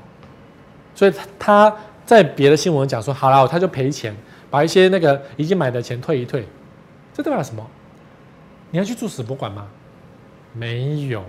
[0.94, 1.74] 所以他
[2.06, 4.16] 在别的新闻讲说，好了，他就赔钱，
[4.52, 6.46] 把一些那个已经买的钱退一退，
[7.14, 7.66] 这代表什么？
[8.70, 9.66] 你要去住史博馆吗？
[10.54, 11.24] 没有。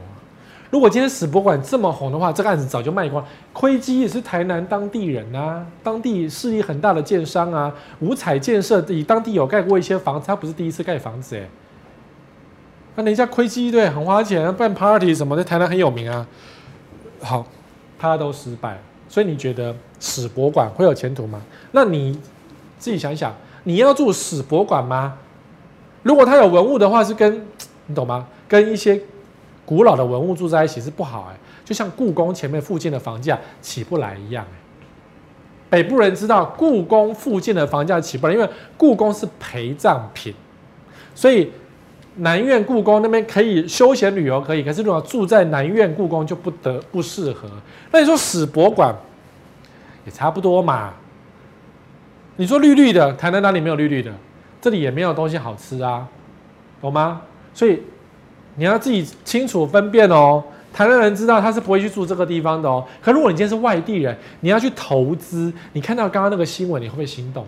[0.70, 3.24] 如果今天史博馆这么红的话，这个案子早就卖光。
[3.52, 11.48] 亏基也是台南当地人啊，当地势力很大的建商啊，五彩建设以当地有盖过一些房子，他不是第一次盖房子哎。
[12.96, 16.26] 那人家亏基对，很花钱办 party 什么在，台南很有名啊。
[17.20, 17.46] 好，
[17.96, 21.40] 他都失败，所以你觉得史博馆会有前途吗？
[21.70, 22.18] 那你
[22.80, 25.18] 自己想想，你要住史博馆吗？
[26.02, 27.46] 如果他有文物的话，是跟
[27.86, 28.26] 你懂吗？
[28.48, 29.00] 跟一些。
[29.66, 34.56] 古老的文物住在一起是不好哎，就像故宫前面附近的房价起不来一样哎。
[35.70, 40.32] 北部人知道故宫附近的房价起不来，因为故宫是陪葬品，
[41.14, 41.50] 所以
[42.16, 47.48] 南苑故宫那边可以休闲旅游可以，可是如果住在南苑故宫就不得不适合。
[47.90, 48.94] 那你说史博馆
[50.04, 50.92] 也差不多嘛？
[52.36, 54.12] 你说绿绿的，台南哪里没有绿绿的？
[54.60, 56.06] 这里也没有东西好吃啊，
[56.82, 57.22] 懂吗？
[57.54, 57.82] 所以。
[58.56, 60.42] 你要自己清楚分辨哦。
[60.72, 62.84] 台南人知道他是不会去住这个地方的哦。
[63.00, 67.46] 可如果你今天是外地人，你要去投资，你看到刚刚那个新闻，你会不会心动？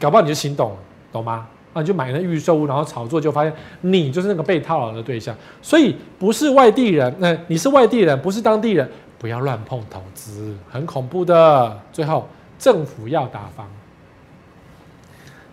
[0.00, 0.76] 搞不好你就心动了，
[1.12, 1.46] 懂吗？
[1.72, 3.52] 那你就买那预售屋，然后炒作，就发现
[3.82, 5.32] 你就是那个被套牢的对象。
[5.62, 11.80] 所以不是外地人，那你是外地人，不是当地人，不要乱碰投资，很恐怖的。
[11.92, 13.68] 最后，政府要打房，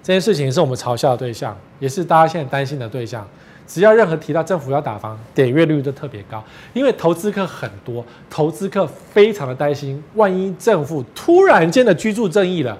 [0.01, 3.27] 这件事情是我们嘲笑的对象，也是大家现在担心的对象。
[3.73, 6.43] 只要任何提到政府要打房，点阅率都特别高，
[6.73, 12.77] 因为投资客很多，投资客非常的担心，万一政府突然间的居住正义了，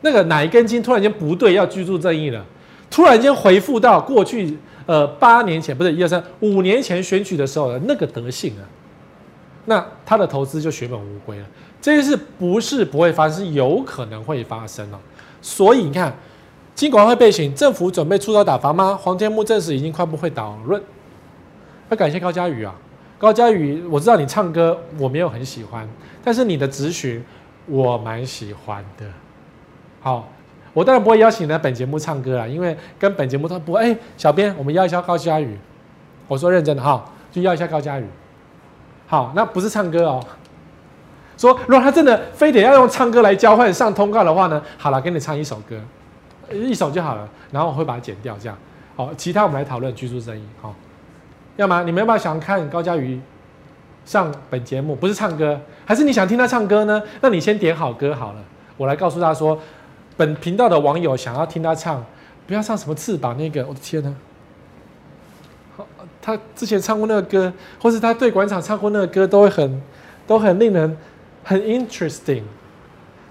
[0.00, 2.42] 那个哪一根筋突然间不对，要居住正义了，
[2.90, 4.56] 突然间回复到过去，
[4.86, 8.64] 呃，八年前不是一二三五年前选举的时候的那个德性啊，
[9.66, 11.44] 那他的投资就血本无归了。
[11.82, 14.98] 这件事不是不会发生，是有可能会发生哦。
[15.42, 16.16] 所以你看。
[16.78, 18.96] 金管会被请，政府准备出手打房吗？
[19.02, 20.80] 黄天木证实已经快不会导论。
[21.88, 22.72] 要感谢高嘉宇啊，
[23.18, 25.88] 高嘉宇，我知道你唱歌我没有很喜欢，
[26.22, 27.20] 但是你的质询
[27.66, 29.04] 我蛮喜欢的。
[30.00, 30.28] 好，
[30.72, 33.80] 我当然不会邀请你来本节目唱歌啦，因为跟本节目他不会。
[33.80, 35.58] 哎，小编，我们邀一下高嘉宇。
[36.28, 38.06] 我说认真的哈，就要一下高嘉宇。
[39.08, 40.24] 好，那不是唱歌哦。
[41.36, 45.76] 说如果他真的非得要用唱歌来交换上通告的话呢，好了，给你唱一首歌，
[46.52, 48.56] 一首就好了，然后我会把它剪掉，这样。
[48.96, 50.42] 好，其他我们来讨论居住正义。
[50.60, 50.74] 好，
[51.56, 53.20] 要么你们要不要想看高嘉瑜
[54.04, 54.94] 上本节目？
[54.94, 57.02] 不是唱歌，还是你想听他唱歌呢？
[57.20, 58.42] 那你先点好歌好了，
[58.76, 59.58] 我来告诉他说，
[60.16, 62.04] 本频道的网友想要听他唱，
[62.46, 64.12] 不要唱什么翅膀那个，我的天哪！
[66.20, 69.80] 他之前唱过那个歌，或是他对广场唱过那个歌，都会很，
[70.26, 70.96] 都很令人
[71.44, 72.42] 很 interesting，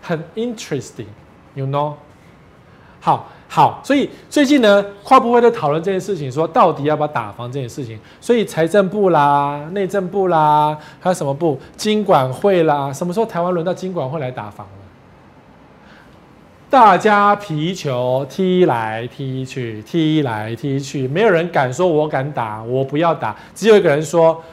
[0.01, 1.93] 很 interesting，you know？
[3.07, 3.25] 好。
[3.49, 7.97] 好，所以最近呢，跨部会在讨论这件事情，说到底要不要打房这件事情。
[8.19, 11.57] 所以财政部啦、内政部啦，还有什么部？
[11.77, 14.73] 金管会啦，什么时候台湾轮到金管会来打房了？
[16.69, 23.33] 大家皮球踢来踢去，踢来踢去，没有人敢说我敢打，我不要打。
[23.55, 24.43] 只有一个人说，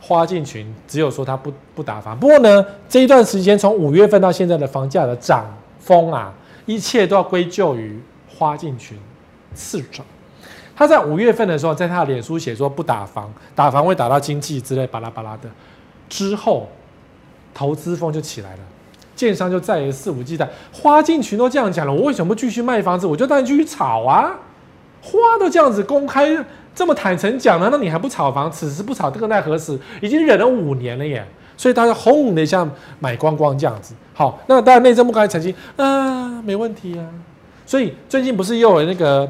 [0.00, 2.18] 花进群只有说他不不打房。
[2.18, 5.46] 不过呢，这一段时间从五月份到现在的房价的涨
[5.78, 6.34] 风啊，
[6.66, 7.98] 一切都要归咎于。
[8.38, 8.98] 花敬群
[9.54, 10.04] 次长，
[10.76, 15.48] 他在五月份的时候，在他的脸书写说不打房，打房会打到经济之类巴拉巴拉的。
[16.06, 16.68] 之后，
[17.54, 18.58] 投资风就起来了，
[19.14, 20.46] 建商就再也肆无忌惮。
[20.70, 23.06] 花敬群都这样讲了，我为什么不继续卖房子？
[23.06, 24.38] 我就当然继续炒啊！
[25.00, 26.44] 花都这样子公开
[26.74, 28.52] 这么坦诚讲了，那你还不炒房？
[28.52, 29.78] 此时不炒，这个奈何时？
[30.02, 31.26] 已经忍了五年了耶！
[31.56, 33.94] 所以大家轰的一下买光光这样子。
[34.14, 37.04] 好，那当然内政部刚才澄清，啊，没问题啊。
[37.64, 39.28] 所以最近不是又有那个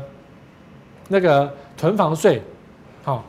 [1.09, 2.43] 那个囤房税，
[3.03, 3.25] 好，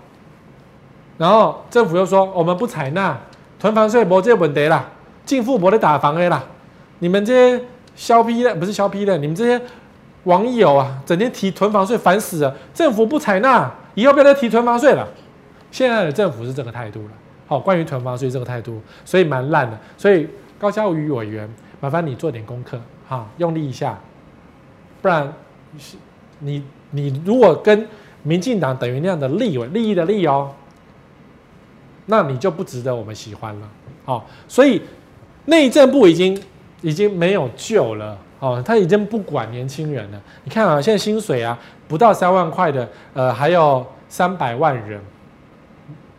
[1.17, 3.17] 然后政府又说我们不采纳
[3.59, 4.85] 囤房税，没这问题啦，
[5.25, 6.43] 进富没得打房的啦，
[6.99, 7.63] 你们这些
[7.95, 9.61] 肖批的不是肖批的，你们这些
[10.25, 15.07] 网友啊，整天提囤房税烦死了，政府不采纳，以后不要再提囤房税了。
[15.71, 17.11] 现在的政府是这个态度了，
[17.47, 19.79] 好，关于囤房税这个态度，所以蛮烂的。
[19.97, 20.27] 所以
[20.59, 23.97] 高嘉瑜委员，麻烦你做点功课，哈，用力一下。
[25.01, 25.33] 不然，
[26.39, 27.87] 你你如果跟
[28.23, 30.51] 民进党等于那样的利利益的利哦，
[32.07, 33.69] 那你就不值得我们喜欢了。
[34.03, 34.81] 好，所以
[35.45, 36.37] 内政部已经
[36.81, 38.17] 已经没有救了。
[38.39, 40.21] 哦，他已经不管年轻人了。
[40.43, 45.01] 你看啊，现在薪水啊不到三万块的，呃，还有三百万人，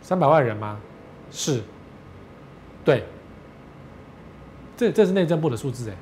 [0.01, 0.77] 三百万人吗？
[1.31, 1.61] 是，
[2.83, 3.03] 对，
[4.77, 5.93] 这这是内政部的数字哎。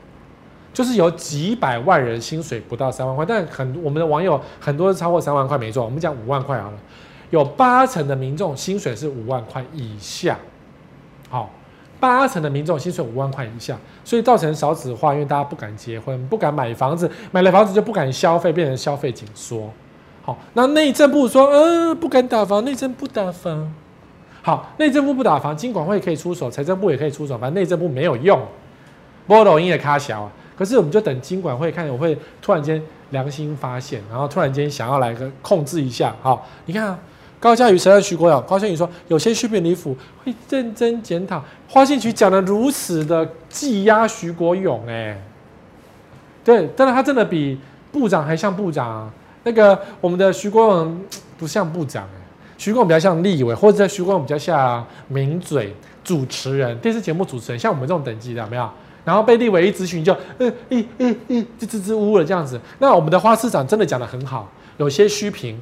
[0.74, 5.84] 就是有几百万人薪水不到三万块，但很我们的网友很多是超过三万块没错。
[5.84, 6.78] 我们讲五万块好了，
[7.32, 10.38] 有八成的民众薪水是五万块以下，
[11.30, 11.50] 好，
[12.00, 13.76] 八成的民众薪水五万块以下，
[14.06, 19.72] 所以造成少子化，因为大家不敢结婚，不敢买房子，买了房子就不敢消费，变成消费紧缩。
[20.22, 23.74] 好，那内政部说，呃，不敢打房，内政不打房。
[24.48, 28.40] 好，内政部不打房，金管会可以出手，财政部也可以出手，反正内政部没有用，
[29.28, 30.32] 波抖音也卡小啊。
[30.58, 36.16] 可是我们就等金管会看，我会突然间良心发现，然后突然间想要来个控制一下。
[36.22, 36.98] 好，你看啊，
[37.42, 39.94] 高嘉瑜承认徐国勇，高嘉瑜说有些区别离府，
[40.24, 41.44] 会认真检讨。
[41.68, 45.22] 花信局讲的如此的技压徐国勇，哎，
[46.46, 47.60] 对，但是他真的比
[47.92, 49.12] 部长还像部长啊。
[49.44, 51.02] 那个我们的徐国勇
[51.38, 52.08] 不像部长，
[52.58, 58.70] 徐国勇比较像立委，或者徐国勇比较像名嘴主持人，电视节目主持人，像我们这种等级的有没有？
[59.06, 62.60] 然后被立委一咨询就，嗯嗯嗯嗯，就支支吾吾了这样子。
[62.80, 65.58] 那我们的花市长真的讲得很好，有些虚评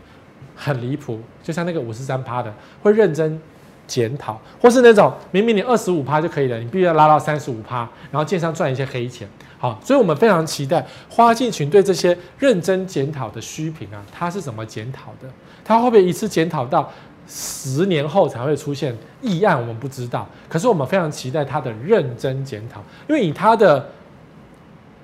[0.56, 3.39] 很离谱，就像那个五十三趴的，会认真
[3.86, 9.28] 检讨，或是那种明明你二十五趴就可以了，你必须要拉到三十五趴，然后建商赚一些黑钱。
[9.60, 15.30] 好，所以我们非常期待花敬群对这些认真检讨的虚评啊，他是怎么检讨的？
[15.66, 16.89] 他会不会一次检讨到？
[17.28, 20.28] 十年后才会出现议案，我们不知道。
[20.47, 23.84] 可是我们非常期待他的认真检讨，因为以他的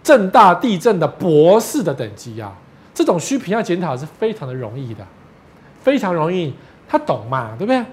[0.03, 2.53] 政大地震的博士的等级啊，
[2.93, 5.03] 这种虚评要检讨是非常的容易的，
[5.81, 6.53] 非常容易，
[6.87, 7.83] 他懂嘛，对不对？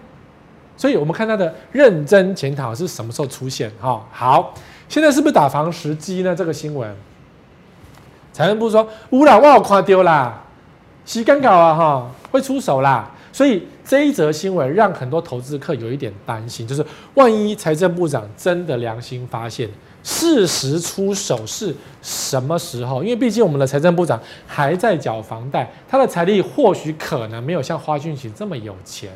[0.76, 3.72] 所以我们看他的认真检讨是什么时候出现？
[3.80, 4.52] 哈，好，
[4.90, 6.36] 现在是不是打房时机呢？
[6.36, 6.94] 这个新闻，
[8.30, 10.42] 财政部说污染我夸丢啦，
[11.06, 13.10] 洗干搞啊，哈，会出手啦。
[13.30, 19.68] 所以这一则新闻让很多投资客有一点担心，就是万一财政部长真的良心发现，
[20.02, 23.02] 适时出手是什么时候？
[23.02, 29.10] 因为毕竟我们的财政部长还在缴房贷，他的财力或许可能没有像花敬群这么有钱，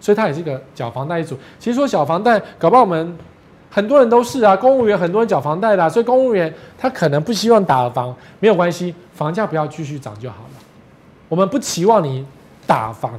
[0.00, 1.38] 所以他也是一个缴房贷一族。
[1.58, 3.16] 其实说缴房贷，搞不好我们
[3.70, 10.67] 很多人都是啊，公务员很多人缴房贷的，所以公务员他可能不希望打房，没有关系，房价不要继续涨就好了。
[11.28, 12.24] 我们不期望你
[12.66, 13.12] 打房。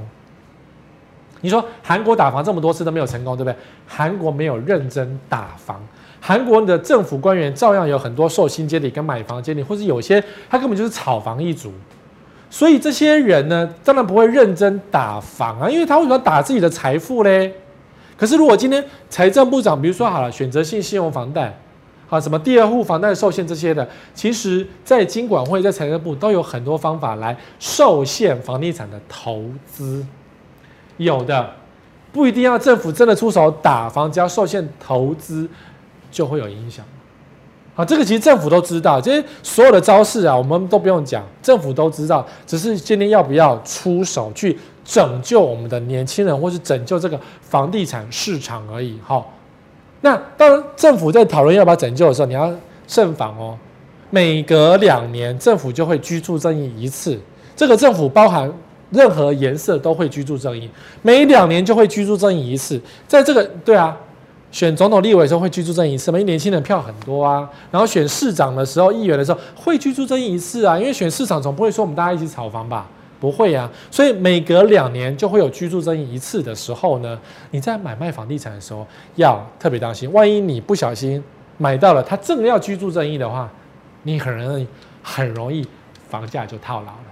[1.41, 3.55] 你说韩国打房这么多次都没有成功，对不对？
[3.87, 5.81] 韩国没有认真打房，
[6.19, 11.71] 韩国的政府官员照样有很多受薪阶级跟买房阶级，或是有些他根本就是炒房一族。
[12.49, 17.53] 所以这些人呢，当然不会认真打房啊，因为他为什么要打自己的财富嘞？
[18.17, 21.57] 可是如果今天财政部长，比如说好了，选择性信用房贷，
[22.09, 30.05] 啊，什么第二户房贷受限这些的，其实在金管会在财政部都有很多方法来受限房地产的投资，
[30.97, 31.51] 有的
[32.11, 35.47] 不一定要政府真的出手打房，只要受限投资
[36.09, 36.83] 就会有影响。
[37.75, 48.99] 啊，这个其实政府都知道，这些所有的招式啊，我们都不用讲，政府都知道，只是今天要不要出手去拯救我们的年轻人，或是拯救这个房地产市场而已。
[49.01, 49.31] 好，
[50.01, 52.51] 那当政府在讨论要不要拯救的时候，你要
[52.87, 53.57] 慎防哦。
[54.09, 57.19] 每隔两年，政府就会居住正义一次，
[57.55, 58.51] 这个政府包含
[58.89, 60.69] 任何颜色都会居住正义，
[61.01, 63.97] 每两年就会居住正义一次，在这个对啊。
[64.51, 66.09] 选总统、立委的时候会居住正义一次？
[66.09, 67.47] 因为年轻人票很多啊。
[67.69, 70.75] 然后选市长的时候、议员的时候会居住正义一次啊。
[70.75, 72.87] 因为选市长总不会说我们大家一起炒房吧？
[73.19, 73.69] 不会啊。
[73.91, 77.19] 所以每隔两年就会有居住争议一次的时候呢，
[77.51, 80.11] 你在买卖房地产的时候要特别当心。
[80.13, 81.23] 万一你不小心
[81.57, 83.49] 买到了他正要居住争议的话，
[84.03, 84.67] 你很容易
[85.03, 85.67] 很容易
[86.09, 87.03] 房价就套牢了。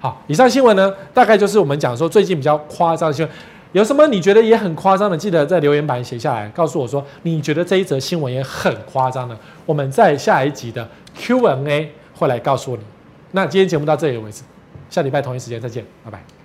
[0.00, 3.34] 好，以上新闻呢，大概就是我们讲说最近比较夸张的新闻。
[3.72, 5.16] 有什么你觉得也很夸张的？
[5.16, 9.38] 记得在留言板写下来，告诉我说你觉得这一则新闻也很夸张的。
[9.64, 12.82] 我们在下一集的 Q&A 会来告诉你。
[13.30, 14.42] 那今天节目到这里为止，
[14.90, 16.39] 下礼拜同一时间再见，拜拜。